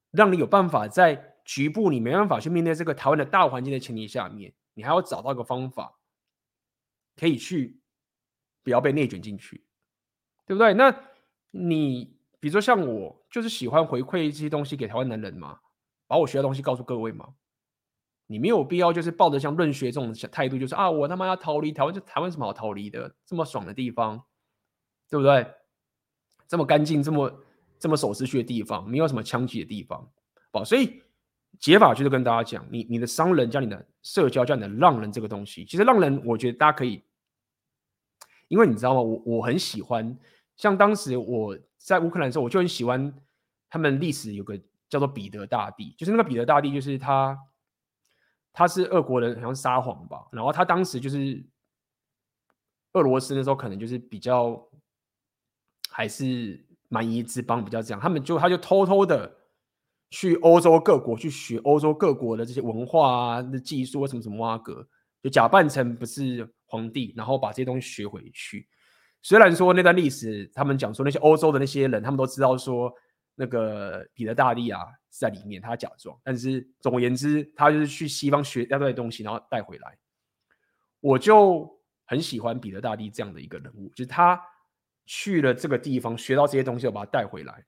[0.10, 6.00] 让你有办法在局部你没办法去面对这个台湾的大环境的前提下面，你还要找到一个方法，
[7.16, 7.80] 可以去
[8.64, 9.64] 不要被内卷进去，
[10.48, 10.74] 对不对？
[10.74, 11.09] 那。
[11.52, 15.60] 你比如说像我，就是喜欢回馈这些东西给台湾男人嘛，
[16.08, 17.28] 把我学的东西告诉各位嘛。
[18.32, 23.16] 你没有必要就是抱着像论学这种态度，就是啊，我他妈要逃离台湾，就台湾什么好逃离的？
[23.26, 24.24] 这么爽的地方，
[25.10, 25.48] 对不对？
[26.48, 27.44] 这么干净，这么
[27.80, 30.08] 这么守秩序的地方，没有什么枪击的地方，
[30.52, 31.02] 好，所以
[31.60, 37.04] 解法就是跟大家讲，你你的商人加你的社交加你的浪人这个东西，其实浪人我觉得大家可以，
[38.48, 39.02] 因为你知道吗？
[39.02, 40.16] 我我很喜欢。
[40.60, 43.14] 像当时我在乌克兰的时候，我就很喜欢
[43.70, 47.40] 他们历史有个叫做彼得大帝，就是那个彼得大帝，就是他，
[48.52, 51.42] 他是俄国人，好像撒谎吧，然后他当时就是
[52.92, 54.62] 俄罗斯那时候可能就是比较
[55.90, 59.34] 还是蛮夷之邦，比较这样，他们就他就偷偷的
[60.10, 64.86] 去欧洲各国去学欧洲各国的这些文化啊、的技术什么什么哇格，
[65.24, 68.68] 就假扮成不是皇帝，然后把这些东西学回去。
[69.22, 72.94] 虽然说那段历史，他们讲说那些欧洲的那些人，他们都知道说
[73.36, 76.18] 那个彼得大帝啊在里面，他假装。
[76.24, 79.98] 但是总而言之，他就是去西方学那段东西，然后带回来。
[81.02, 84.42] 我就很喜欢彼得大帝这样的一个人物，就是他
[85.06, 87.66] 去了这个地方，学到这些东西，我把它带回来。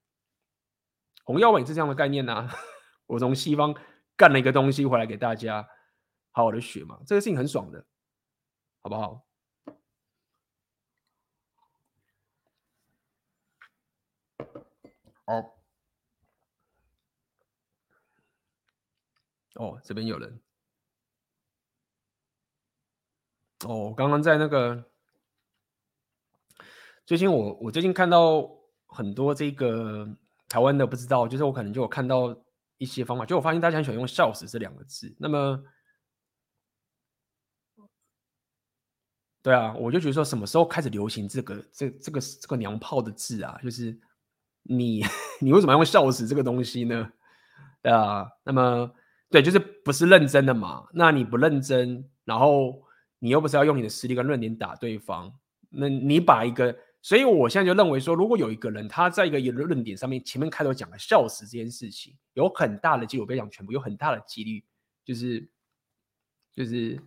[1.24, 2.50] 红药丸是这样的概念啊，
[3.08, 3.76] 我从西方
[4.16, 5.66] 干了一个东西回来给大家，
[6.32, 7.86] 好好的学嘛，这个事情很爽的，
[8.82, 9.26] 好不好？
[15.32, 15.54] 哦，
[19.56, 20.42] 哦，这边有人。
[23.66, 24.84] 哦，刚刚在那个，
[27.06, 28.50] 最近我我最近看到
[28.88, 30.06] 很多这个
[30.50, 32.36] 台湾的不知道，就是我可能就有看到
[32.78, 35.16] 一些方法，就我发现大家很喜欢用“笑死”这两个字。
[35.18, 35.64] 那么，
[39.44, 43.58] 对啊，我就觉得说，什么时候开始流行这个这这个这个娘炮的字啊？
[43.64, 43.98] 就是。
[44.64, 45.04] 你
[45.42, 47.12] 你为什么要用笑死这个东西呢？
[47.84, 48.92] 啊，那么
[49.30, 50.86] 对，就是不是认真的嘛？
[50.94, 52.82] 那你不认真，然后
[53.20, 55.34] 你又不是要用你的实力跟论点打对方，
[55.70, 64.64] 那你把一个，所以我现在就认为说，如果有一个人他在一个论点上面前面开头讲了笑死这件事情，有很大的几率，我不要讲全部，有很大的几率，
[65.04, 65.50] 就是
[66.54, 67.02] 就是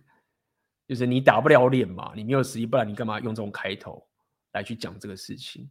[0.87, 4.05] 就是你打不了脸嘛，你没有实力，不然你干嘛用这种开头
[4.51, 5.69] 来去讲这个事情？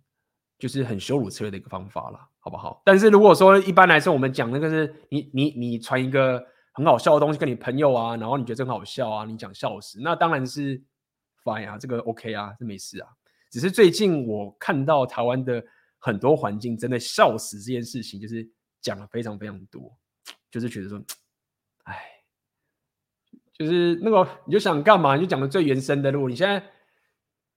[0.58, 2.80] 就是很羞辱策略的一个方法了，好不好？
[2.84, 6.42] 但是如果说一般来说，我们讲那个是你你你传一个
[6.72, 10.80] 很好笑的东西跟你朋友啊，然后你觉得很好笑啊，你讲笑死，那当然是
[11.42, 13.08] fine 啊，这个 OK 啊，这没事啊。
[13.50, 15.62] 只是最近我看到台湾的
[15.98, 18.48] 很多环境真的笑死这件事情，就是
[18.80, 19.92] 讲了非常非常多，
[20.50, 21.02] 就是觉得说，
[21.82, 22.00] 哎，
[23.52, 26.28] 就是那个你就想干嘛，你就讲的最原生的路。
[26.28, 26.64] 你现在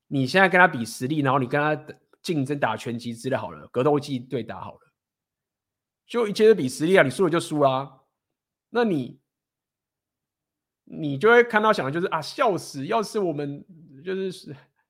[0.07, 1.79] 你现在跟他比实力，然后你跟他。
[2.21, 4.91] 竞争打拳击之类好了，格斗技对打好了，
[6.05, 7.03] 就一切都比实力啊！
[7.03, 8.01] 你输了就输啦，
[8.69, 9.19] 那你
[10.83, 12.85] 你就会看到想的就是啊，笑死！
[12.85, 13.65] 要是我们
[14.03, 14.31] 就是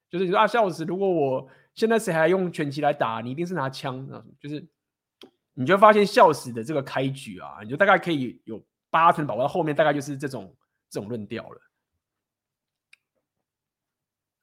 [0.10, 0.84] 就是你说啊，笑死！
[0.86, 4.24] 如果我现在谁还用拳击来打，你一定是拿枪啊！
[4.40, 4.68] 就是
[5.54, 10.56] 你就会发现笑死的这个开局啊，你就大概可以有八成把握，后面大概就是这种
[10.90, 11.62] 这种论调了。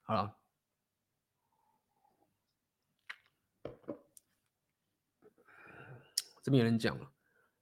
[0.02, 0.36] 好了。
[6.44, 7.10] 这边有人讲了，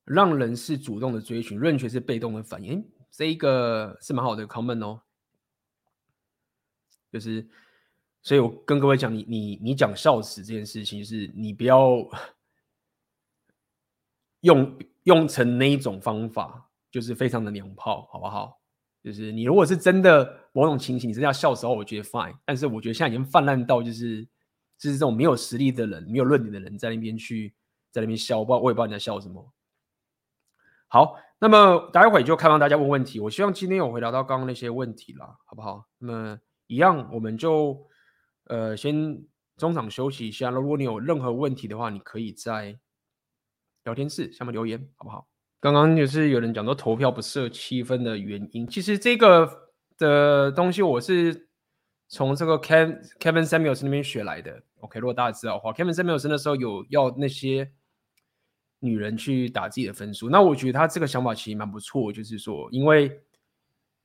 [0.05, 2.85] 让人是主动的追寻，论学是被动的反应。
[3.13, 5.01] 这一个是蛮好的 comment 哦。
[7.13, 7.49] 就是，
[8.23, 11.97] 所以我跟各位讲，你你你讲笑死这件事情，是你不要
[14.41, 18.61] 用用成那一种方法，就是非常的娘炮，好不好？
[19.01, 22.37] 就是你如果是真的某种情形，你真的要笑死我，我觉得 fine。
[22.45, 24.25] 但是我觉得现在已经泛滥到，就是
[24.77, 27.55] 就是这种没有实力的人、没有论点的人在那边去。
[27.93, 29.53] 在那边笑，我不知道，我也不知道你在笑什么。
[30.89, 33.21] 好，那么待会就开放大家问问题。
[33.21, 35.87] 我希望今天有回答到刚刚那些问题了，好不好？
[35.99, 37.87] 那么一样，我们就
[38.47, 39.23] 呃先
[39.57, 40.51] 中场休息一下。
[40.51, 42.79] 如果你有任何问题的话，你可以在
[43.85, 45.29] 聊天室下面留言，好不好？
[45.61, 51.49] 刚刚就是有人讲到投票不设七分的原因，其实这个的东西我是
[52.09, 54.63] 从这个 Kevin Kevin Samuelson 那边学来的。
[54.81, 57.73] OK，如果大家知道的话，Kevin Samuelson 那时候有要那些
[58.83, 63.23] 女人去打自己的分数，那我觉得他这个想法其实蛮不错，就是说，因为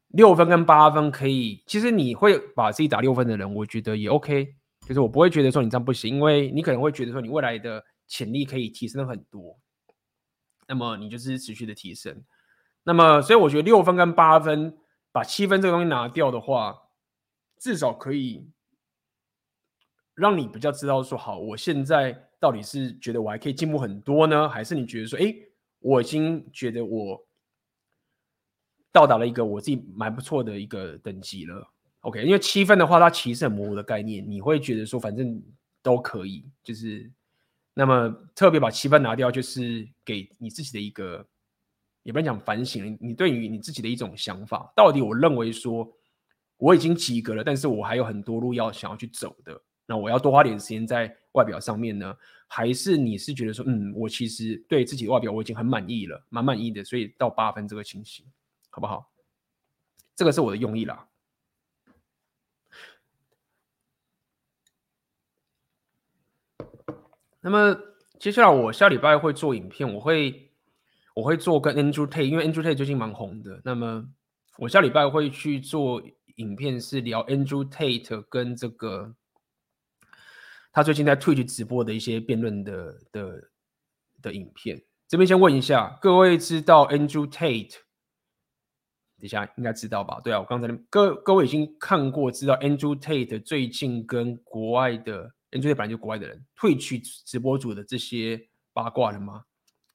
[0.09, 4.55] 六分跟八分可以，其实你会把自己打六分的人，我觉得也 OK，
[4.87, 9.59] 就是我不会觉得说你这样不行，因为你可能会觉得说你未来的潜力可以提升很多，
[10.67, 12.23] 那么你就是持续的提升，
[12.83, 14.77] 那么所以我觉得六分跟八分，
[15.11, 16.83] 把七分这个东西拿掉的话。
[17.59, 18.51] 至少可以
[20.13, 25.35] 让你比较知道说，好，我现在到底是觉得我还可以进步很多呢，还是你觉得说，哎，
[25.79, 27.25] 我已经觉得我
[28.91, 31.67] 到达了一个我自己蛮不错的一个等级了。
[32.01, 35.41] OK，因为七分的话，它其实很模糊的概念，你会觉得说，反正
[35.81, 37.11] 都可以，就是
[37.73, 41.25] 那么特别把七分拿掉，就是给你自己的一个，
[42.03, 45.91] 也不能讲反省，你对于你自己的一种想法，到底我认为说。
[46.59, 49.61] 我已经及格了，但是我还有很多路要想要去走的。
[49.85, 52.17] 那我要多花点时间在外表上面呢？
[52.47, 58.25] 还是你是觉得说，嗯，我其实对自己的外表我已经很满意了，蛮满意的，所以到八分这个情形，
[58.69, 59.11] 好不好？
[60.15, 61.07] 这个是我的用意啦。
[67.41, 67.79] 那么
[68.19, 70.49] 接下来我下礼拜会做影片，我会
[71.13, 73.61] 我会做跟 Andrew Tate，因为 Andrew Tate 最近蛮红的。
[73.63, 74.05] 那么
[74.57, 76.01] 我下礼拜会去做。
[76.37, 79.11] 影片是聊 Andrew Tate 跟这个
[80.77, 83.49] 他最近在 Twitch 直播的一些辩论的的
[84.21, 84.79] 的影片。
[85.07, 87.73] 这边先问一下，各位知道 Andrew Tate？
[89.19, 90.21] 等下应该知道吧？
[90.23, 98.39] 对啊，我刚才各各位已经看过，知道 Andrew Tate 最近跟国外的 Andrew Tate 本来就国外的人退去直播主的这些
[98.71, 99.45] 八卦了吗？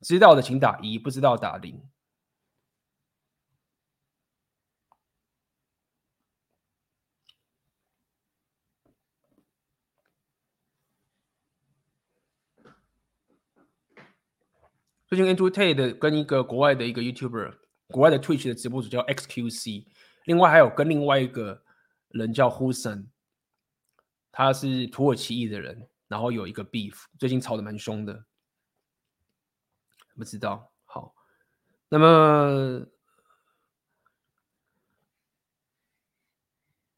[0.01, 1.81] 知道的请打一，不知道打零。
[15.15, 17.55] 最近 Andrew Tate 跟一个国外的一个 YouTuber，
[17.89, 19.85] 国外的 Twitch 的直播主叫 XQC，
[20.25, 21.63] 另外还有跟另外一个
[22.09, 23.09] 人叫 Husen，
[24.31, 28.25] 他是土耳其裔的人，然后有一个 beef，最近吵得蛮凶的，
[30.17, 30.73] 不知道。
[30.87, 31.15] 好，
[31.91, 32.87] 那么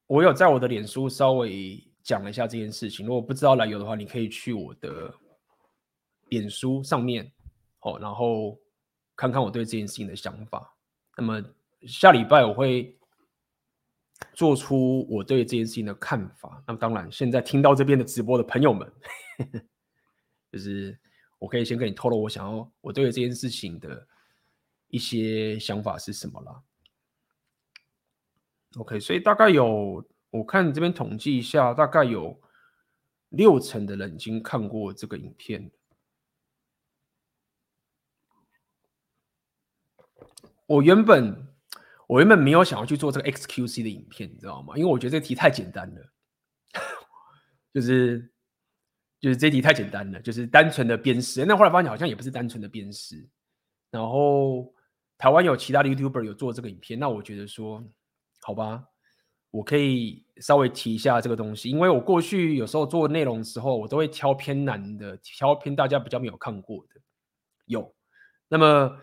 [0.07, 5.13] 我有在我的脸书稍微讲了一下这件事情，如果不知道来由的话，你可以去我的
[6.29, 7.29] 脸书上面。
[7.85, 8.59] 哦，然后
[9.15, 10.75] 看看我对这件事情的想法。
[11.17, 11.43] 那么
[11.87, 12.99] 下礼拜我会
[14.33, 16.63] 做出我对这件事情的看法。
[16.67, 18.91] 那么当然，现在听到这边的直播的朋友们，
[19.39, 19.61] 呵呵
[20.51, 20.99] 就是
[21.39, 24.09] 我可以先跟你透露我想要我对这件事情的
[24.89, 26.63] 一些想法是什么了。
[28.79, 32.41] OK，所以大概有我看这边统计一下，大概有
[33.29, 35.71] 六成的人已经看过这个影片。
[40.67, 41.47] 我原本
[42.07, 44.77] 我原本没有想要去做这个 XQC 的影片，你知道吗？
[44.77, 46.01] 因为我觉得这个题太简单了，
[47.73, 48.33] 就是
[49.21, 51.45] 就是这题太简单了，就是单纯的辨识。
[51.45, 53.29] 那后来发现好像也不是单纯的辨识。
[53.91, 54.73] 然后
[55.19, 57.83] 台湾有其他的 YouTuber 有做这个影片，那我觉得说
[58.43, 58.83] 好吧，
[59.51, 67.01] 我可以稍微提一下这个东西，因为我过去有时候做内容的时候，我都会挑偏难的，挑偏大家比较没有看过的。
[67.67, 67.95] 有，
[68.49, 68.99] 那么。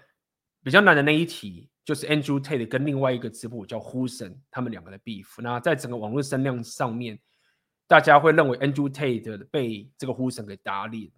[0.63, 5.41] 比较难的那一题就是 Andrew Tate 跟另外一个直播叫 Hussein 他们两个的 beef。
[5.41, 7.19] 那在整个网络声量上面，
[7.87, 11.11] 大家会认为 Andrew Tate 被这个 Hussein 给打脸，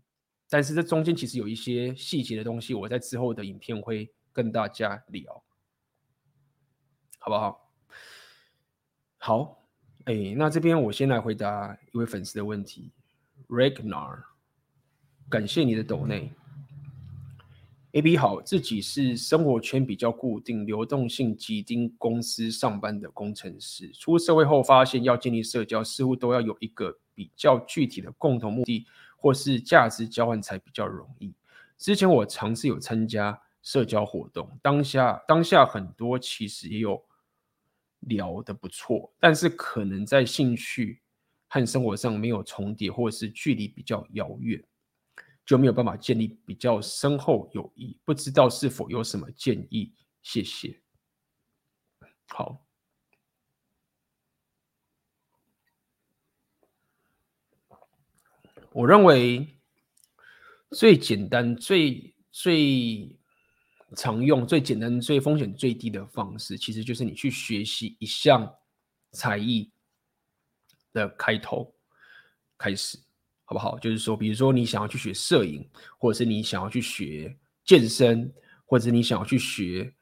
[0.49, 5.43] 但是这中间其实有一些细节的东西，我在之后的影片会跟大家聊，
[7.19, 7.71] 好不好？
[9.17, 9.67] 好，
[10.05, 12.91] 哎，那这边我先来回答一位粉丝的问题
[13.49, 14.23] ，Ragnar，
[15.29, 16.33] 感谢你的抖内。
[17.93, 23.91] A B 好，自己是生活圈比较固定、流动性极低公司上班的工程师。
[23.91, 28.83] 出社会后发现，要建立社交，似乎都要有一个比较具体的共同目的，
[29.15, 31.35] 或是价值交换才比较容易。
[31.77, 36.99] 之前我尝试有参加社交活动，当下当下很多其实也有
[37.99, 40.99] 聊得不错，但是可能在兴趣
[41.47, 44.63] 和生活上没有重叠，或是距离比较遥远。
[45.45, 49.93] 就没有办法建立比较深厚友谊，不知道是否有什么建议？
[50.21, 50.81] 谢谢。
[52.29, 52.65] 好，
[58.71, 59.47] 我认为
[60.71, 63.19] 最简单、最最
[63.95, 68.57] 常用、最简单、最风险最低的方式，其实就是你去学习一项
[69.11, 69.71] 才艺，
[70.93, 71.75] 的开头
[72.57, 72.97] 开始，
[73.53, 73.79] 不好？
[73.79, 75.65] 就是说，比如说你想要去学摄影，
[75.97, 78.33] 或者是你想要去学健身，
[78.65, 79.93] 或者是你想要去学，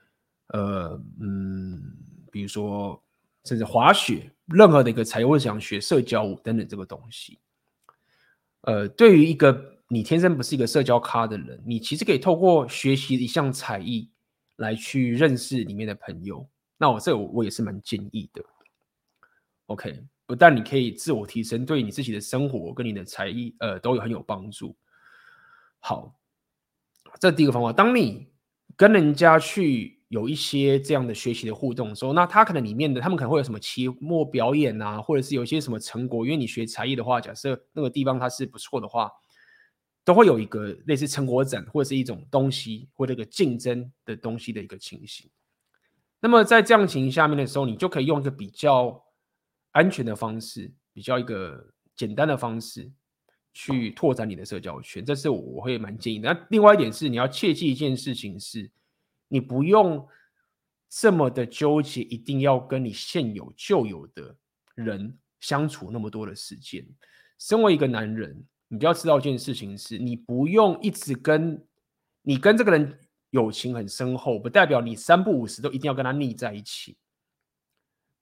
[0.47, 1.95] 呃，嗯，
[2.31, 2.99] 比如说
[3.43, 7.37] 甚至滑雪，任何的一个才艺，或者想学社交舞等等这个东西。
[8.61, 14.09] 呃，对于一个你天生不是一个社交咖的人，你其实可以透过学习一项才艺
[14.55, 16.47] 来去认识里面的朋友。
[16.77, 18.43] 那我这我也是蛮建议的。
[19.67, 24.73] OK，不但你可以自我提升，对你自己的生活跟你的才艺，呃，都有很有帮助。
[25.79, 26.17] 好，
[27.19, 27.73] 这第一个方法。
[27.73, 28.29] 当你
[28.77, 36.23] 跟人家去有一些这样的学习的互动的时候，那他可能里面的他们可能会有什么期末表演啊，或者是有一些什么成果。
[36.23, 39.11] 因为你学才艺的话，假设那个地方它是不错的话，
[40.05, 45.29] 都会有一个类似成果展或者是一种东西或者一个竞争的东西的一个情形。
[46.21, 49.03] 那么在这样情形下面的时候，你就可以用一个比较
[49.71, 52.91] 安全的方式，比较一个简单的方式
[53.53, 55.03] 去拓展你的社交圈。
[55.03, 56.33] 这是我我会蛮建议的。
[56.33, 58.71] 那另外一点是，你要切记一件事情是。
[59.33, 60.05] 你不用
[60.89, 64.35] 这么的纠结，一定要跟你现有旧有的
[64.75, 66.85] 人相处那么多的时间。
[67.39, 71.65] 身为一个男人，你就要知道一件事情是，你不用一直跟
[72.23, 72.99] 你跟这个人
[73.29, 76.97] 友情很深厚，不代表你三不五时都一定要跟他腻在一起。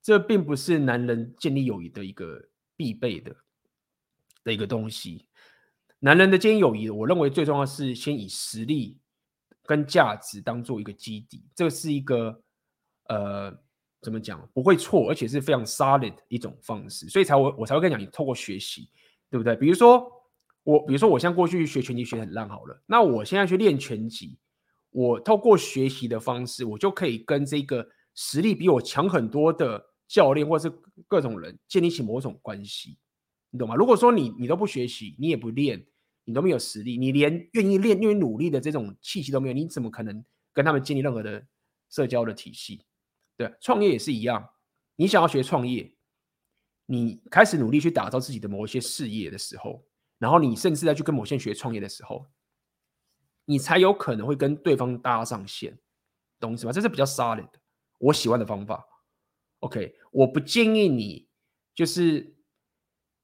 [0.01, 2.41] 这并不是男人建立友谊的一个
[2.75, 3.35] 必备的
[4.43, 5.25] 的一个东西。
[5.99, 8.97] 男人的建立友谊，我认为最重要是先以实力。
[9.65, 12.41] 跟价值当做一个基底，这是一个
[13.07, 13.55] 呃，
[14.01, 18.89] 怎么讲不会错，而且是非常 solid 的一种方式，所以才我我才会跟你讲，你透过学习，
[19.29, 19.55] 对不对？
[19.55, 20.11] 比如说
[20.63, 24.39] 我，比如说我像过去学拳击学很烂好了，那我现在去练拳击，
[24.89, 30.75] 我透过学习的方式，我就可以跟这个实力比我强很多的教练或者是
[31.07, 32.97] 各种人建立起某种关系，
[33.49, 33.75] 你懂吗？
[33.75, 35.85] 如果说你你都不学习，你也不练。
[36.25, 41.43] 你都没有实力，你连愿意练、愿意努力的这种气息都没有，你怎么可能跟他们建立任何的
[41.89, 42.85] 社交的体系？
[43.35, 44.47] 对，创业也是一样，
[44.95, 45.91] 你想要学创业，
[46.85, 49.83] 你开始努力去打造自己的某一些事业的时候，
[50.19, 52.29] 然后你甚至在去跟某些人学创业的时候，
[53.45, 55.75] 你才有可能会跟对方搭上线，
[56.39, 56.71] 懂意思吗？
[56.71, 57.59] 这是比较 solid 的，
[57.97, 58.85] 我喜欢的方法。
[59.59, 61.27] OK，我不建议你
[61.73, 62.35] 就是。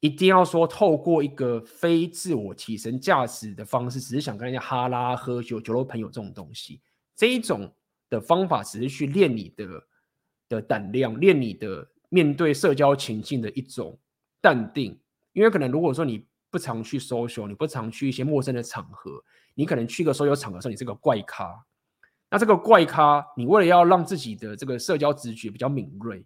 [0.02, 6.80] 一定要说透过一个非自我提升价值的方式，只是想跟人家哈拉喝酒、酒肉朋友这种东西，
[7.16, 7.74] 这一种
[8.08, 9.66] 的方法只是去练你的
[10.48, 13.98] 的胆量，练你的面对社交情境的一种
[14.42, 14.96] 淡定。
[15.34, 19.24] 因为可能如果说你不常去 social，你不常去一些陌生的场合，
[19.56, 21.66] 你可能去个 social 场合的时候，你是个怪咖。
[22.36, 26.22] 那这个怪咖，你为了要让自己的这个社交直觉比较敏锐。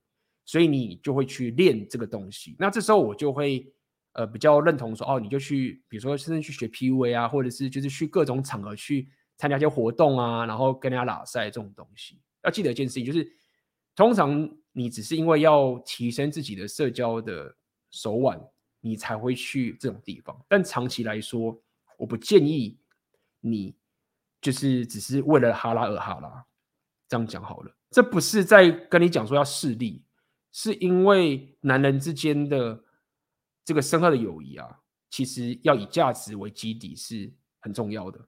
[0.45, 3.71] 所以你就会去练这个东西，那这时候我就会
[4.13, 9.07] 呃比较认同说，哦，你就去，比如说甚至去学 PUA 啊，或者是就是去各种场合去
[9.37, 12.19] 参加一些活动啊，然后跟人家拉赛这种东西。
[12.43, 13.31] 要记得一件事情，就是
[13.95, 17.55] 通常你只是因为要提升自己的社交的
[17.91, 18.41] 手腕，
[18.81, 20.35] 你才会去这种地方。
[20.47, 21.55] 但长期来说，
[21.95, 22.75] 我不建议
[23.39, 23.75] 你
[24.41, 26.45] 就是只是为了哈拉而哈拉。
[27.07, 30.05] 这样讲好了，这不是在跟你讲说要势利。
[30.51, 32.83] 是因为男人之间的
[33.63, 34.79] 这个深厚的友谊啊，
[35.09, 38.19] 其实要以价值为基底是很重要的，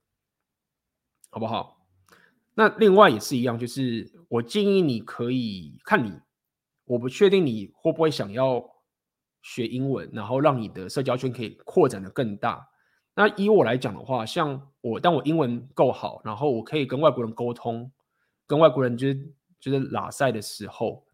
[1.32, 1.88] 好不好？
[2.54, 6.20] 那另外也是一样，就是我建议你可以看你，
[6.86, 8.64] 我不确定你会不会想要
[9.42, 12.68] 学英文，然后让你的社交圈可以扩展的更大。
[13.24, 17.92] 那以我来讲的话，像我当我英文够好，然后我可以跟外国人沟通，
[18.48, 21.06] 跟外国人就是就是拉赛的时候。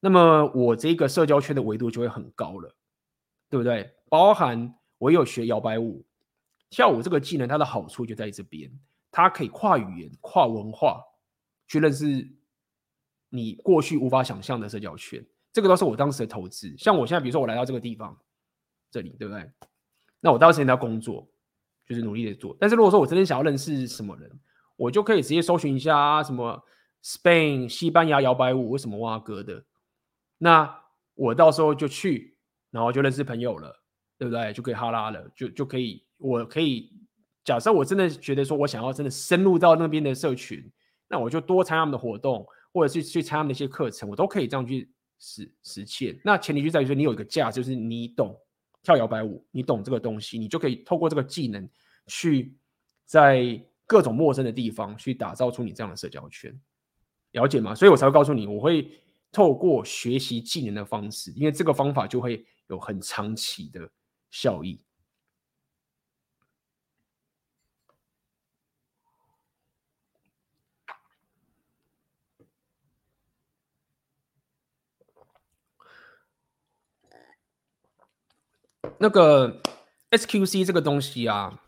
[0.00, 2.74] 那么我这个社交圈的维度就会很高了，
[3.50, 3.92] 对不对？
[4.08, 6.06] 包含我有学摇摆舞，
[6.70, 8.70] 跳舞这个技能，它的好处就在这边，
[9.10, 11.02] 它可以跨语言、跨文化
[11.68, 12.26] 去认识
[13.28, 15.22] 你过去无法想象的社交圈。
[15.52, 16.74] 这个都是我当时的投资。
[16.78, 18.18] 像我现在，比如说我来到这个地方，
[18.90, 19.50] 这里，对不对？
[20.20, 21.28] 那我当时要工作，
[21.86, 22.56] 就是努力的做。
[22.58, 24.30] 但是如果说我真的想要认识什么人，
[24.76, 26.62] 我就可以直接搜寻一下什么
[27.02, 29.64] Spain 西班牙摇摆舞，为什么挖哥的？
[30.38, 30.82] 那
[31.14, 32.36] 我到时候就去，
[32.70, 33.82] 然后就认识朋友了，
[34.18, 34.52] 对不对？
[34.52, 36.92] 就可以哈拉了，就就可以，我可以
[37.44, 40.70] 假设我真的觉得说我想要真的深入到那边的社群，
[41.08, 46.20] 那我就多参加他们的活动，或者是去参加那些课程，我都可以这样去实实现。
[46.24, 48.38] 那前提就在于说你有一个价，就是你懂
[48.86, 51.68] 跳摇摆舞，你懂这个东西，你就可以透过这个技能
[52.06, 52.56] 去
[53.04, 56.56] 在各种陌生的地方去打造出你这样的社交圈，
[57.32, 57.74] 了解吗？
[57.74, 58.88] 所以我才会告诉你，我会。
[59.32, 63.86] 透过学习技能的方式，因为这个方法就会有很长期的
[64.30, 64.80] 效益。
[78.98, 79.60] 那个
[80.10, 81.60] SQC 这个东西啊，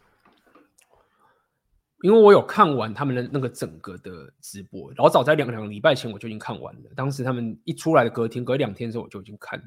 [2.03, 6.91] 因为我有看完他们的那个整个的直播，老早在两两个礼拜前我就已经看完了。
[6.97, 9.65] 当时他们一出来的隔天，隔两天的时候我就已经看了。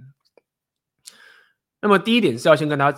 [1.82, 2.94] 那么第一点是要先跟他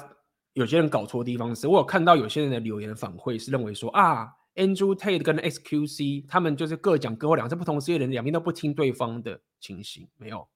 [0.53, 10.07] 有些人搞错地方是，我有看到有些人的留言反馈是认为说啊，Andrew Tate 跟 SQC 他们就是各讲各话，两是不同世界的人，两边都不听对方的情形。
[10.17, 10.47] 没有，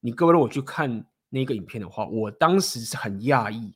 [0.00, 1.04] 你各位如果去看。
[1.30, 3.74] 那个影片的话，我当时是很讶异，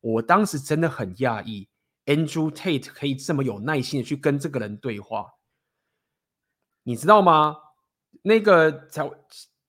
[0.00, 1.68] 我当时真的很讶异
[2.06, 5.34] ，Andrew Tate 可以这么有耐心的去跟这个人对话，
[6.82, 7.56] 你知道吗？
[8.22, 9.08] 那个才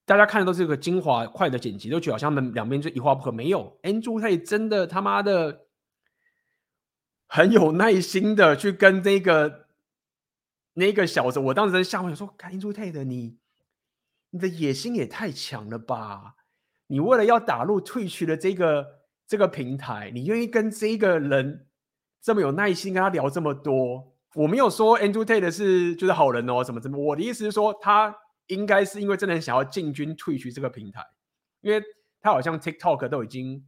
[0.06, 3.32] 大家看的都是一个精华快的剪辑，都觉得好像们两边就一话不合。
[3.32, 5.66] 没有，Andrew Tate 真的他妈的
[7.28, 9.68] 很有耐心的去跟那个
[10.74, 13.38] 那个小子，我当时在下面说，Andrew Tate 你
[14.32, 16.36] 你的野心也太强了吧！
[16.94, 18.88] 你为了要打入 Twitch 的这个
[19.26, 21.66] 这个平台，你愿意跟这个人
[22.22, 24.14] 这么有耐心跟他聊这么多？
[24.36, 26.96] 我没有说 Andrew Tate 是就是好人哦，什么什么。
[26.96, 28.16] 我的意思是说，他
[28.46, 31.04] 应该是因为真的想要进军 Twitch 这个平台，
[31.62, 31.84] 因为
[32.22, 33.66] 他好像 TikTok 都已经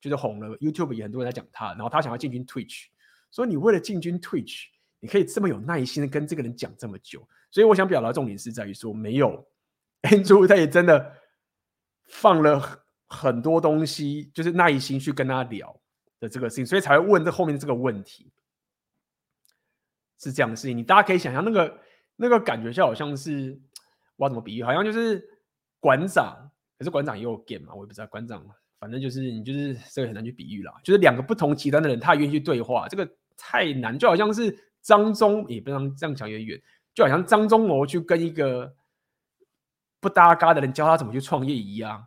[0.00, 2.84] 就是红了，YouTube 也很多人在讲他，然后他想要进军 Twitch，
[3.32, 4.66] 所以你为了进军 Twitch，
[5.00, 7.26] 你可以这么有耐心的跟这个人讲这么久。
[7.50, 9.44] 所以我想表达重点是在于说，没有
[10.02, 11.16] Andrew Tate 真的。
[12.10, 15.74] 放了很多东西，就是耐心去跟他聊
[16.18, 18.30] 的这个事情，所以才会问这后面这个问题，
[20.18, 20.76] 是这样的事情。
[20.76, 21.78] 你大家可以想象那个
[22.16, 23.58] 那个感觉，就好像是
[24.16, 24.62] 我怎么比喻？
[24.62, 25.24] 好像就是
[25.78, 26.36] 馆长，
[26.78, 28.44] 可是馆长也有 game 嘛，我也不知道馆长，
[28.78, 30.72] 反正就是你就是这个很难去比喻啦。
[30.84, 36.60] 就是两个不同极端的人，他愿意去对话，这个太难，就好像是张忠，也不能这样讲也远，
[36.94, 38.74] 就好像张忠谋去跟一个。
[40.00, 42.06] 不搭嘎的人教他怎么去创业一样，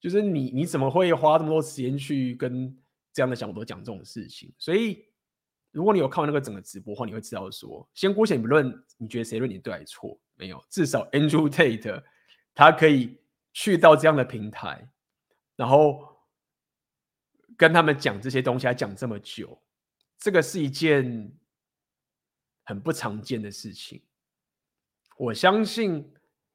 [0.00, 2.74] 就是你你怎么会花这么多时间去跟
[3.12, 4.54] 这样的小多讲这种事情？
[4.56, 5.04] 所以，
[5.72, 12.02] 如果你有看完那个整个直播的话，你会知道说，先姑且不论你觉得谁论你对还是错，没有，至少 Andrew Tate
[12.54, 13.18] 他可以
[13.52, 14.88] 去到这样的平台，
[15.56, 16.08] 然后
[17.56, 19.60] 跟他们讲这些东西，还讲这么久，
[20.18, 21.36] 这个是一件
[22.64, 24.02] 很不常见的事情。
[25.16, 26.12] 我相信。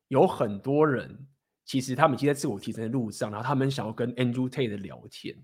[0.07, 1.27] 有很多人，
[1.65, 5.35] 其实他们已经在自我提升的路上，然后他们想要跟 Andrew Tate 聊天，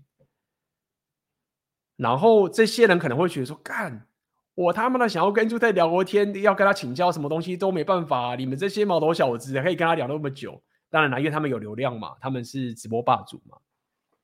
[1.96, 4.08] 然后这些人可能会觉得说：“干，
[4.54, 8.34] 我他妈的想要跟 Andrew Tate 聊个天，要跟他请教什么东西都没办法。
[8.36, 13.58] 你们这些毛头小子可以跟他聊那么久，当然了，因为他们有流量嘛，他们是直播霸主嘛，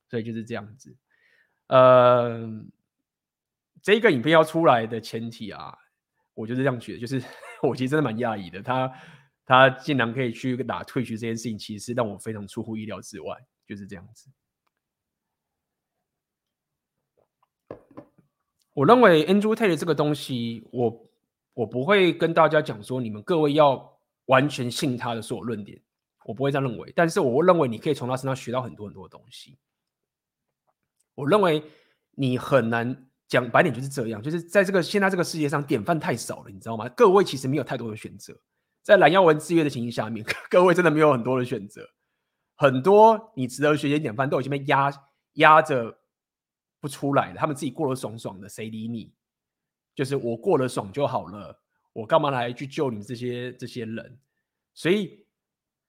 [0.09, 0.95] 所以就是这样子。
[1.67, 2.49] 呃，
[3.81, 5.77] 这个影片要出来的前提啊，
[6.33, 7.23] 我就是这样觉得，就是
[7.61, 8.91] 我其实真的蛮讶异的，他。
[9.51, 13.37] 他竟然可以去打退学这件事情，其实是让我非常出乎意料之外，
[13.67, 14.29] 就是这样子。
[18.71, 21.05] 我认为 Andrew Tate 这个东西，我
[21.53, 23.93] 我不会跟大家讲说，你们各位要
[24.27, 25.77] 完全信他的所有论点，
[26.23, 26.89] 我不会这样认为。
[26.95, 29.57] 但是我认为你可以从他身上学到很多很多的东西。
[31.13, 31.61] 我认为
[32.11, 36.87] 你很难讲白点就是这样，就是在这个现在这个世界上，典范太少了，你知道吗？
[36.95, 38.33] 各位其实没有太多的选择。
[38.83, 41.87] 在蓝耀文制约的情形下面， 各位真的没有很多的选择，
[42.55, 44.91] 很多你值得学习的典范都已经被压
[45.33, 45.95] 压着
[46.79, 47.35] 不出来了。
[47.35, 49.13] 他们自己过得爽爽的，谁理你？
[49.93, 51.61] 就是我过得爽就好了，
[51.93, 54.19] 我干嘛来去救你们这些这些人？
[54.73, 55.27] 所以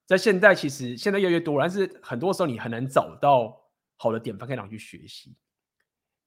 [0.05, 3.59] 在现在，其实现在越来越多，但是很多时候你很难找到
[3.95, 5.35] 好的典范可以让去学习。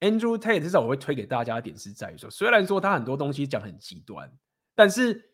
[0.00, 4.28] Andrew Tate 至少我会推给大家的点是在于说，虽然说他很多东西讲很极端，
[4.74, 5.30] 但是。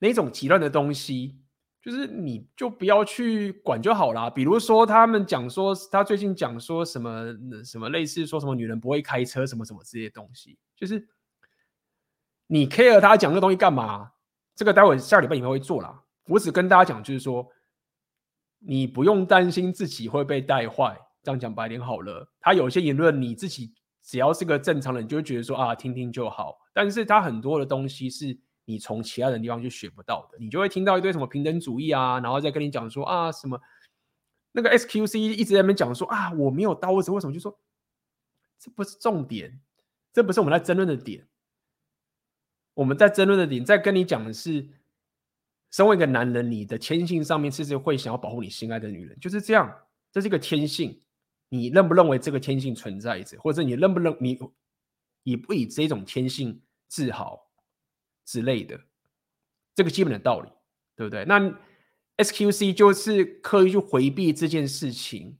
[0.00, 1.38] 那种极端的东西，
[1.82, 4.30] 就是你就不要去管就好啦。
[4.30, 11.06] 比如说，他们讲说他最近讲说什么什么类似说什么女人不会开车什么什么这些东西，就是
[12.46, 14.10] 你 care 他讲这东西干嘛？
[14.56, 16.02] 这个待会下礼拜你们会做啦。
[16.26, 17.46] 我只跟大家讲，就是说
[18.58, 20.98] 你不用担心自己会被带坏。
[21.22, 26.58] 这样讲白点好了，他有些言论你自己只要是个正常人，就会觉得说啊，听听就好。
[26.72, 28.38] 但是他很多的东西是。
[28.70, 33.60] 你从其他的地方去学不到的，你就会听到一堆什么平等主义啊，然后再跟你讲说啊什么
[34.52, 37.58] 那个 SQC 一直在那边讲说啊我没有刀子，为什么就说
[38.58, 39.60] 这不是重点，
[40.12, 41.26] 这不是我们在争论的点。
[42.74, 44.66] 我们在争论的点，在跟你讲的是，
[45.70, 49.70] 身为一个男人，你的天性上面其实会想要保护你心爱的女人，就是这样，
[50.12, 50.98] 这是一个天性。
[51.48, 54.38] 你认不认为这个天性存在着，或者你认不认你
[55.24, 57.49] 以不以这种天性自豪
[58.30, 58.78] 之类的，
[59.74, 60.50] 这个基本的道理，
[60.94, 61.24] 对不对？
[61.24, 61.40] 那
[62.18, 65.38] SQC 就是刻意去回避这件事情，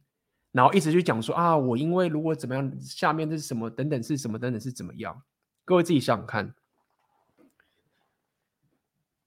[0.51, 5.23] 然后一直去讲说啊，我因为如果怎么样，下面这是什么等等是什么等等是怎么样，
[5.65, 6.55] 各位自己想想看，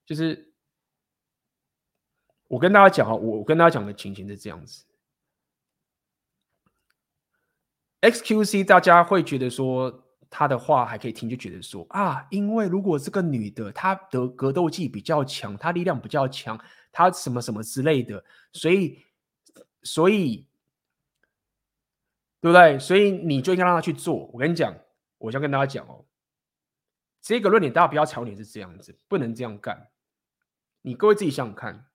[0.06, 0.49] 就是。
[2.49, 4.85] 我跟大家讲啊，我跟大家讲的情形是这样子。
[8.02, 10.02] XQC 大家会觉得说
[10.35, 16.60] 他的话还可以听，就觉得说啊，因为如果这个女的她的格斗技比较强，她力量比较强，
[16.91, 19.05] 她什么什么之类的，所以
[19.84, 20.47] 所以
[22.41, 22.80] 对不对？
[22.80, 24.26] 所以你就应该让她去做。
[24.34, 24.76] 我跟你讲，
[25.19, 26.03] 我想跟大家讲哦，
[27.22, 29.91] 这个论点大家不要吵，你是这样子，不能这样干。
[30.81, 31.85] 你各位自己想想看。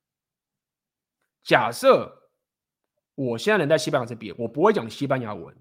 [1.43, 2.31] 假设
[3.17, 5.57] 我现在人在西班牙这边，我不会讲西班牙文。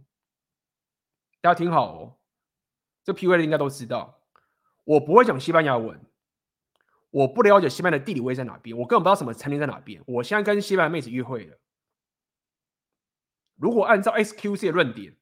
[1.42, 2.17] 大家听好哦，
[3.08, 4.20] 这 PUA 的应该都知道，
[4.84, 5.98] 我不会讲西班牙文，
[7.10, 10.04] 我不了解西班牙的地理位置在哪边，我根本不知道什么餐厅在哪边。
[10.06, 11.58] 我现在跟西班牙妹子约会了，
[13.56, 15.16] 如果按照 S Q C 的论点，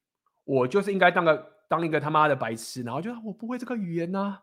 [0.46, 4.40] 我就是应该当个当一个他妈的白痴，然后就我不会这个语言呐，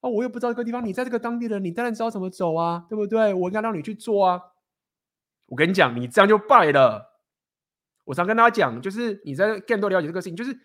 [0.00, 3.32] 啊，我又不知道这个地方，你在这个当地人，你当然知道怎么走啊，对不对？
[3.32, 4.42] 我应该让你去做啊。
[5.46, 7.12] 我跟你讲，你这样就败了。
[8.06, 10.58] 我常跟大家讲，就是你在更多了解这个事情，就是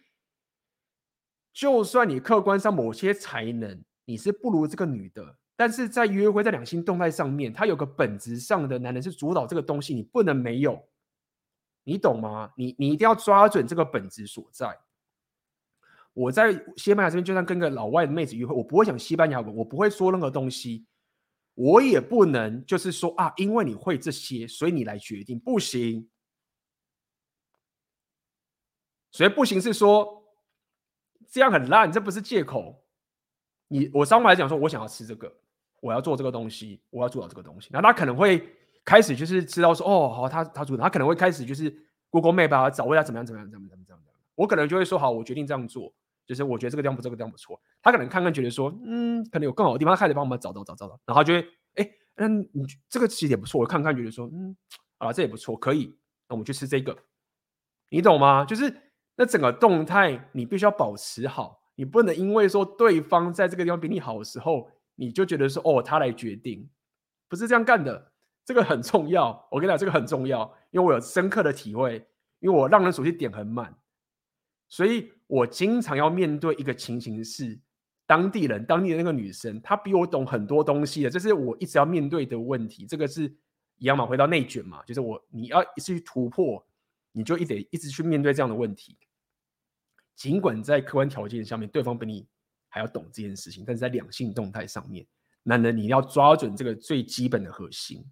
[1.58, 10.88] 就算你客观上某些才能你是不如这个女的，但是在约会在两性动态上面，他有个本质上的男人是主导这个东西，你不能没有，
[11.84, 12.54] 你懂吗？
[12.56, 14.78] 你你一定要抓准这个本质所在。
[16.14, 20.86] 我在西班牙这边，就算跟个老外的妹子约会，我不会讲西班牙文，我不会说任何东西。
[21.56, 26.08] 我也不能就是说啊，因为你会这些，所以你来决定，不行。
[29.12, 30.24] 所以不行是说
[31.32, 32.84] 这样很烂，这不是借口。
[33.68, 35.32] 你我上回来讲说，我想要吃这个，
[35.82, 37.70] 我要做这个东西，我要做到这个东西。
[37.72, 38.48] 那他可能会
[38.86, 41.70] 开始就是知道说，哦，好，他他做，他可能会开始就是
[42.10, 44.16] Google Map 啊，找位他怎么样怎么样怎么怎么怎么样。
[44.36, 45.94] 我可能就会说，好，我决定这样做。
[46.26, 47.60] 就是我觉得这个地方不，这个地方不错。
[47.82, 53.62] 他可能看看觉得说，嗯，可能有更好的地方，他开始帮我们找找找找找，然后就会，哎，嗯，你这个其实也不错。
[53.62, 54.54] 我看看觉得说，嗯，
[54.98, 55.98] 啊，这也不错，可以，
[56.28, 56.98] 那我们去吃这个，
[57.90, 58.44] 你懂吗？
[58.44, 58.87] 就是
[59.18, 66.70] 那整个动态你必须要保持好，你不能因为说对方在这个地方比你好的时候，你就觉得说，哦，他来决定，
[67.28, 68.14] 不是这样干的。
[68.46, 70.42] 这个很重要，我跟你讲，这个很重要，
[70.72, 71.96] 因为我有深刻的体会，
[72.40, 73.76] 因为我让人熟悉点很满。
[74.70, 77.60] 所以我经常要面对一个情形是，
[78.06, 82.86] 当地人，当地的那个女生，她比我懂很多东西的，这是我一直要面对的问题。
[82.86, 83.24] 这个是
[83.80, 86.66] 一样嘛，回到内卷嘛，就是我你要一直去突破，
[87.12, 88.98] 你就一得一直去面对这样的问题。
[90.18, 92.28] 尽管在客观条件下面，对方比你
[92.68, 95.06] 还要懂这件事情，但是在两性动态上面，
[95.44, 98.04] 男人你要抓准这个最基本的核心，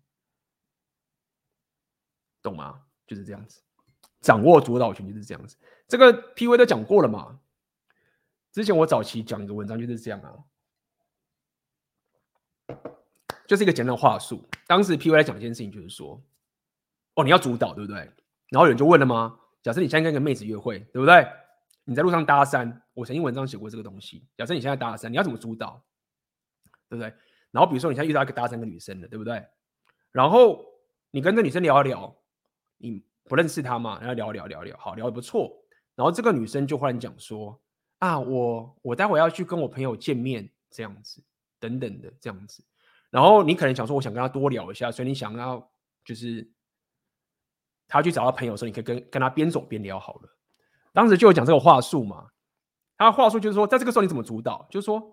[2.43, 2.83] 懂吗？
[3.07, 3.59] 就是这样子。
[4.21, 5.57] 掌握主导权就是这样子，
[5.87, 7.39] 这个 PUA 都讲过了嘛。
[8.51, 10.45] 之前我早期讲一个文章就是这样啊，
[13.47, 14.47] 就是一个简单的话术。
[14.67, 16.23] 当时 PUA 讲一件事情，就是说，
[17.15, 17.97] 哦，你要主导，对不对？
[18.49, 19.39] 然后有人就问了吗？
[19.61, 21.27] 假设你现在跟一个妹子约会，对不对？
[21.85, 24.27] 你在路上搭讪，我曾经文章写过这个东西。
[24.35, 25.81] 假设你现在搭讪，你要怎么主导，
[26.89, 27.13] 对不对？
[27.51, 29.41] 然后比如说你现在遇到一个搭讪的女生的，对不对？
[30.11, 30.65] 然后
[31.11, 32.13] 你跟这女生聊一聊，
[32.77, 33.01] 你。
[33.27, 35.51] 不认识她嘛，然后聊聊聊聊，好，聊得不错。
[35.95, 37.59] 然后这个女生就忽然讲说
[37.97, 41.23] ：“啊，我我待会要去跟我朋友见面，这样子，
[41.59, 42.63] 等等的这样子。”
[43.09, 45.67] 然后你可能想说：“我想跟她多聊一下。”所以你想要
[46.03, 46.47] 就是
[47.87, 50.29] 她去找她朋友的时候，你可以跟跟她边走边聊好了。
[50.95, 52.25] 当时就有讲这个话术嘛。
[52.97, 54.65] 他话术就是说，在这个时候你怎么主导？
[54.71, 55.03] 就是说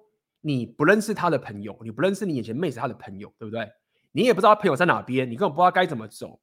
[0.40, 3.68] 你不认识他的朋友，你不认识你眼前妹子他的朋友，对不对？
[4.12, 6.40] 你也不知道他朋友在哪边，你根本不知道该怎么走。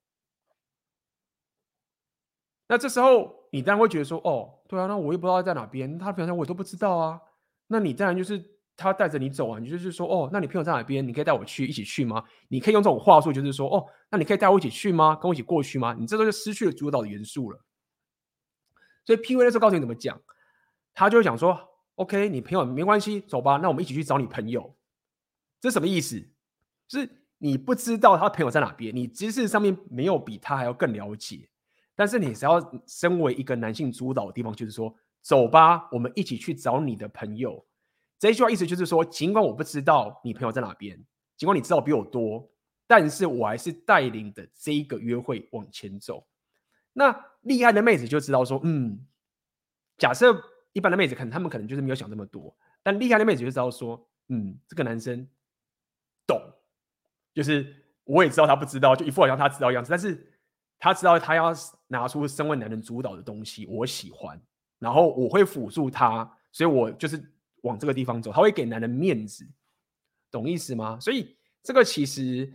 [2.68, 7.20] 那这时候你当然会觉得说，哦，对啊，那我也不知道在哪边，他朋友我都不知道啊。
[7.68, 8.44] 那你当然就是
[8.76, 11.08] 他带着你走啊，你就是说，哦，那你朋友在哪边？
[11.08, 12.22] 你可以带我去一起去吗？
[12.50, 15.16] 你可以用这种话术，就是说，哦，那你可以带我一起去吗？
[15.16, 15.96] 跟我一起过去吗？
[15.98, 17.60] 你这时候就失去了主导的元素了。
[19.10, 20.22] 所以 PUA 的时候告诉你怎么讲，
[20.94, 21.60] 他就会讲说
[21.96, 24.78] ，OK，你朋友没关系，走吧，那我们一起去找你朋友。
[25.60, 26.24] 这什么意思？
[26.88, 27.10] 是
[27.40, 31.50] 你不知道他朋友在哪边，你知识上面没有比他还要更了解。
[31.96, 37.66] 但是你只要身为一个男性主导的地方，就是说，走吧，我们一起去找你的朋友。
[38.20, 41.04] 这句话意思就是说，尽管我不知道你朋友在哪边，
[41.36, 42.48] 尽管你知道比我多，
[42.86, 46.24] 但是我还是带领的这一个约会往前走。
[46.94, 49.06] 那厉害的妹子就知道说，嗯，
[49.98, 50.44] 假设
[50.74, 55.28] 一般的妹子可能他们可能就是没有想这么多，但厉害的妹子就知道说，嗯，这个男生
[56.28, 56.42] 懂，
[57.34, 60.34] 就是我也知道他不知道，就一副好像他知道样子，但是
[60.78, 61.54] 他知道他要
[61.88, 64.42] 拿出身为男人主导的东西，我喜欢，
[64.80, 67.24] 然后我会辅助他，所以我就是
[67.62, 69.48] 往这个地方走，他会给男人面子，
[70.30, 71.00] 懂意思吗？
[71.00, 72.52] 所以这个其实。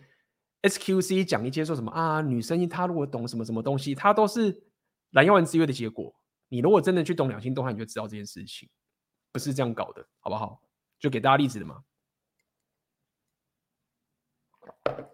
[0.64, 2.20] SQC 讲一些说什么啊？
[2.22, 4.64] 女生她如果懂什么什么东西，她都是
[5.10, 6.14] 蓝药丸之约的结果。
[6.48, 8.68] 你如果真的去懂两性动态，你就知道这件事情
[9.30, 10.62] 不是这样搞的，好不好？
[10.98, 11.84] 就给大家例子的嘛。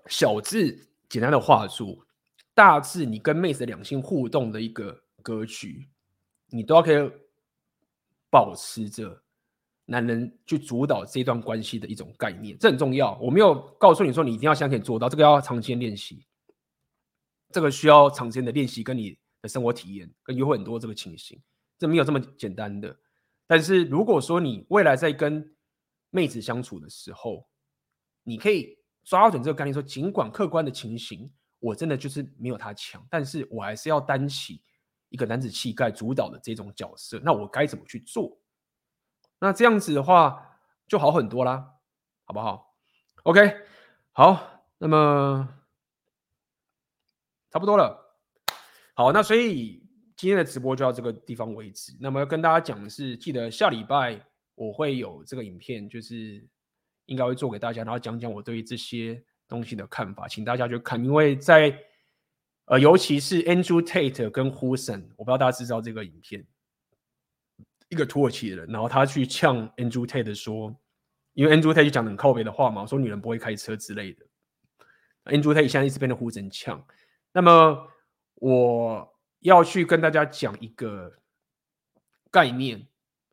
[0.07, 2.05] 小字简单的话术，
[2.55, 5.89] 大致你跟妹子两性互动的一个格局，
[6.47, 7.13] 你都要可以
[8.31, 9.23] 保持着。
[9.91, 13.19] 男人去主导这段关系的一种概念，这很重要。
[13.21, 16.25] 我没有告诉你说你一定要相信做到，这个要长时间练习，
[17.51, 21.43] 这个需要长时间的练习，跟你的生活体验，跟约会很多这个情形，
[21.77, 22.97] 这没有这么简单的。
[23.49, 25.45] 但是如果说你未来在跟
[26.11, 27.45] 妹子相处的时候，
[28.23, 34.63] 你可以抓准这个概念，说尽管客观的情形，我真的就是没有他强，但是我还是要担起
[35.09, 38.40] 一个男子气概主导的这种角色，那我该怎么去做？
[39.41, 41.73] 那这样子的话就好很多啦，
[42.25, 42.77] 好不好
[43.25, 43.57] ？OK，
[44.13, 45.49] 好，那么
[47.51, 48.19] 差不多了。
[48.95, 49.83] 好，那所以
[50.15, 51.97] 今天的直播就到这个地方为止。
[52.01, 54.21] 那么要跟大家讲的是，记得下礼拜
[54.55, 56.47] 我会有这个影片，就是
[57.07, 61.03] 应该会做给大家，然后讲讲我对于这些东西的看法，请大家去看。
[61.03, 61.77] 因为在
[62.67, 66.47] 呃，尤其是 Andrew Tate 跟 Hussein，我不知道大家知道这个影片。
[67.91, 70.73] 一个土耳其人，然后他去呛 Andrew Tate 说，
[71.35, 74.25] 因为 Andrew Tate 就讲很靠北的话嘛，说女人不会开车之类的。
[75.25, 76.85] Andrew Tate 现在一直变得呼声呛。
[77.33, 77.89] 那么
[78.37, 81.13] 我要去跟大家讲一个
[82.31, 82.87] 概念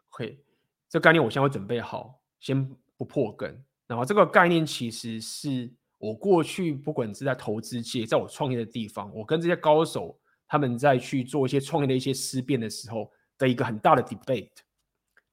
[0.10, 0.44] ，OK，
[0.90, 2.68] 这概念我现在会准备好，先
[2.98, 3.64] 不破梗。
[3.86, 13.12] 然后这个概念其实是我过去不管是在投资界，在我创业的地方，我跟这些高手他们在去做一些创业的一些思辨的时候。
[13.38, 14.50] 的一个很大的 debate，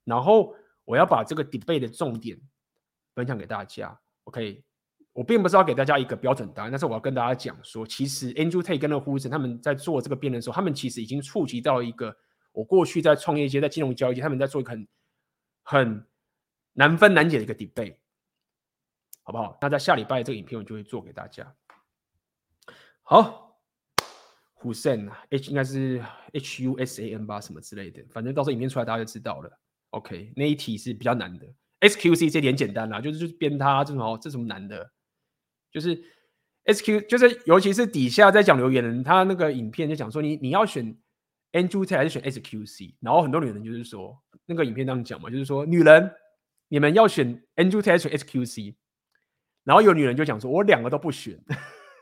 [0.05, 0.55] 然后
[0.85, 2.39] 我要把这个 debate 的重点
[3.15, 3.99] 分享给大家。
[4.25, 4.63] OK，
[5.13, 12.17] 我并不是要给大家一个标准答案，但是我要跟大家讲说，其实 Andrew Tate 跟那个 h u s o n 他们在做这个辩论的时候，他们其实已经触及到一个
[12.53, 14.89] 我过去在创业界、在金融交易界，他们在做一个很
[15.63, 16.07] 很
[16.73, 17.97] 难分难解的一个 debate，
[19.23, 19.57] 好不好？
[19.61, 21.55] 那在下礼拜这个影片我就会做给大家。
[23.03, 23.44] 好。
[24.65, 29.61] Hussein H 应该是 H U S A N 吧，什么之类的，反正到时候影片出来大家就知道了。
[29.91, 31.47] OK，那一题是比较难的
[31.81, 34.91] ，S Q C 这点简单啦，就是就是编他这什么这什么难的，
[35.71, 36.03] 就是
[36.65, 40.97] S Q 就是尤其是底下在讲留言人，他那个影片就讲说你你要选
[41.53, 46.11] Andrew Tate 还是选 S Q C，然后很多女人就是说那个影片这样讲嘛，就是说女人
[46.69, 48.75] 你们要选 Andrew Tate 还是选 S Q C，
[49.63, 51.39] 然后有女人就讲说我两个都不选，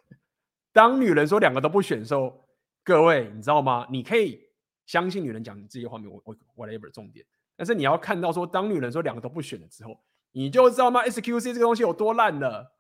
[0.73, 2.41] 当女人说两个都不选的时候。
[2.85, 3.87] 各位，你知道吗？
[3.91, 4.41] 你可以
[4.87, 6.13] 相信女人讲这些话没有？
[6.13, 7.25] 我我 whatever 重点，
[7.57, 10.01] 但是你要看到说，当女人说两个都不选了之后，
[10.33, 12.77] 你就知道吗？SQC 这个东西有多烂了。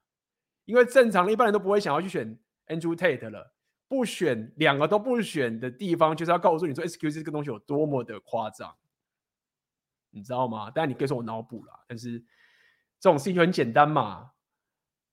[0.64, 2.38] 因为正常的一般人都不会想要去选
[2.68, 3.52] Andrew Tate 了，
[3.88, 8.72] 不选两个都不选的地方，就是要告诉你说 SQC 这个东西有多么的夸张，
[10.10, 10.70] 你知道吗？
[10.70, 12.20] 当然你可以说我脑补了，但是
[13.00, 14.30] 这种事情很简单嘛，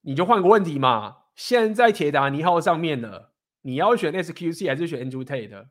[0.02, 1.16] 你就换个问题嘛。
[1.34, 3.29] 现在铁达尼号上面了。
[3.62, 5.66] 你要选 SQC 还是选 Andrew Tate？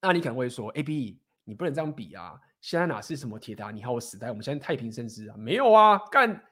[0.00, 2.40] 那你可能会说：“AB，你不能这样比啊！
[2.60, 4.28] 现在哪是什么铁达尼号时代？
[4.28, 5.98] 我们现在太平盛世啊，没有啊！
[6.10, 6.42] 干，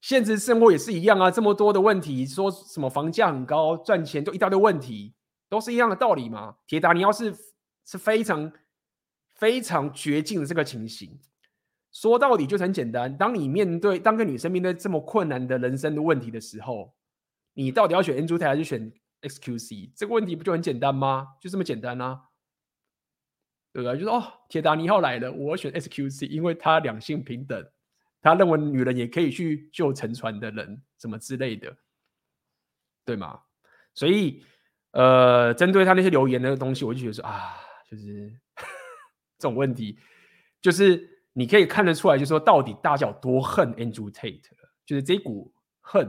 [0.00, 1.30] 现实生活也是一样啊！
[1.30, 5.14] 这么多的问题，说什么房价很高，赚钱就一大堆问题，
[5.48, 6.56] 都是一样的道理嘛。
[6.66, 7.34] 铁达尼号是
[7.84, 8.50] 是非常
[9.34, 11.20] 非常绝境的这个情形，
[11.92, 13.14] 说到底就是很简单。
[13.18, 16.94] 当你面对当个女生面对这么困难的人生的问题的时候，
[17.52, 18.90] 你到底要选 Andrew Tate 还是选
[19.22, 21.36] ？XQC 这个问题不就很简单吗？
[21.40, 22.22] 就这么简单啊，
[23.72, 23.98] 对不对？
[23.98, 27.70] 就是哦，铁达尼号来了，我选 XQC，因为他两性平等，
[28.20, 31.76] 他认为女人也可以去救沉船的人，什么之类的，
[33.04, 33.40] 对吗？
[33.94, 34.44] 所以，
[34.92, 37.56] 呃，针对他那些留言的东西，我就觉得说啊，
[37.88, 38.32] 就是
[39.36, 39.98] 这种问题，
[40.62, 44.42] 就是你可以看得出来，就是说到底大家有多恨 Andrew Tate，
[44.86, 46.08] 就是这股恨，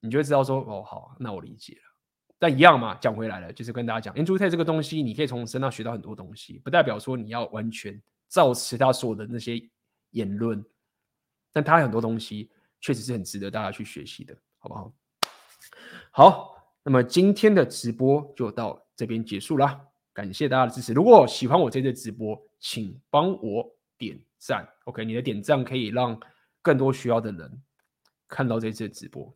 [0.00, 1.85] 你就会知道说哦，好，那我理解了。
[2.38, 9.62] 但一样嘛，讲回来了，就是跟大家讲，Andrew Tate 这个东西，你可以从身上学到很多东西，不代表说你要完全照持他所有的那些
[10.10, 10.64] 言论，
[11.52, 12.50] 但他很多东西
[12.80, 14.92] 确实是很值得大家去学习的，好不好？
[16.10, 19.80] 好，那么今天的直播就到这边结束啦。
[20.12, 20.94] 感谢大家的支持。
[20.94, 24.66] 如果喜欢我这次直播，请帮我点赞。
[24.84, 26.18] OK，你的点赞可以让
[26.62, 27.62] 更多需要的人
[28.26, 29.34] 看到这次直播。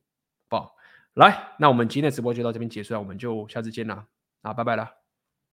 [0.48, 0.74] 好，
[1.14, 4.06] 来，那我们今天的直播就到这边结束了，我们就下次见了。
[4.42, 4.99] 啊，拜拜了。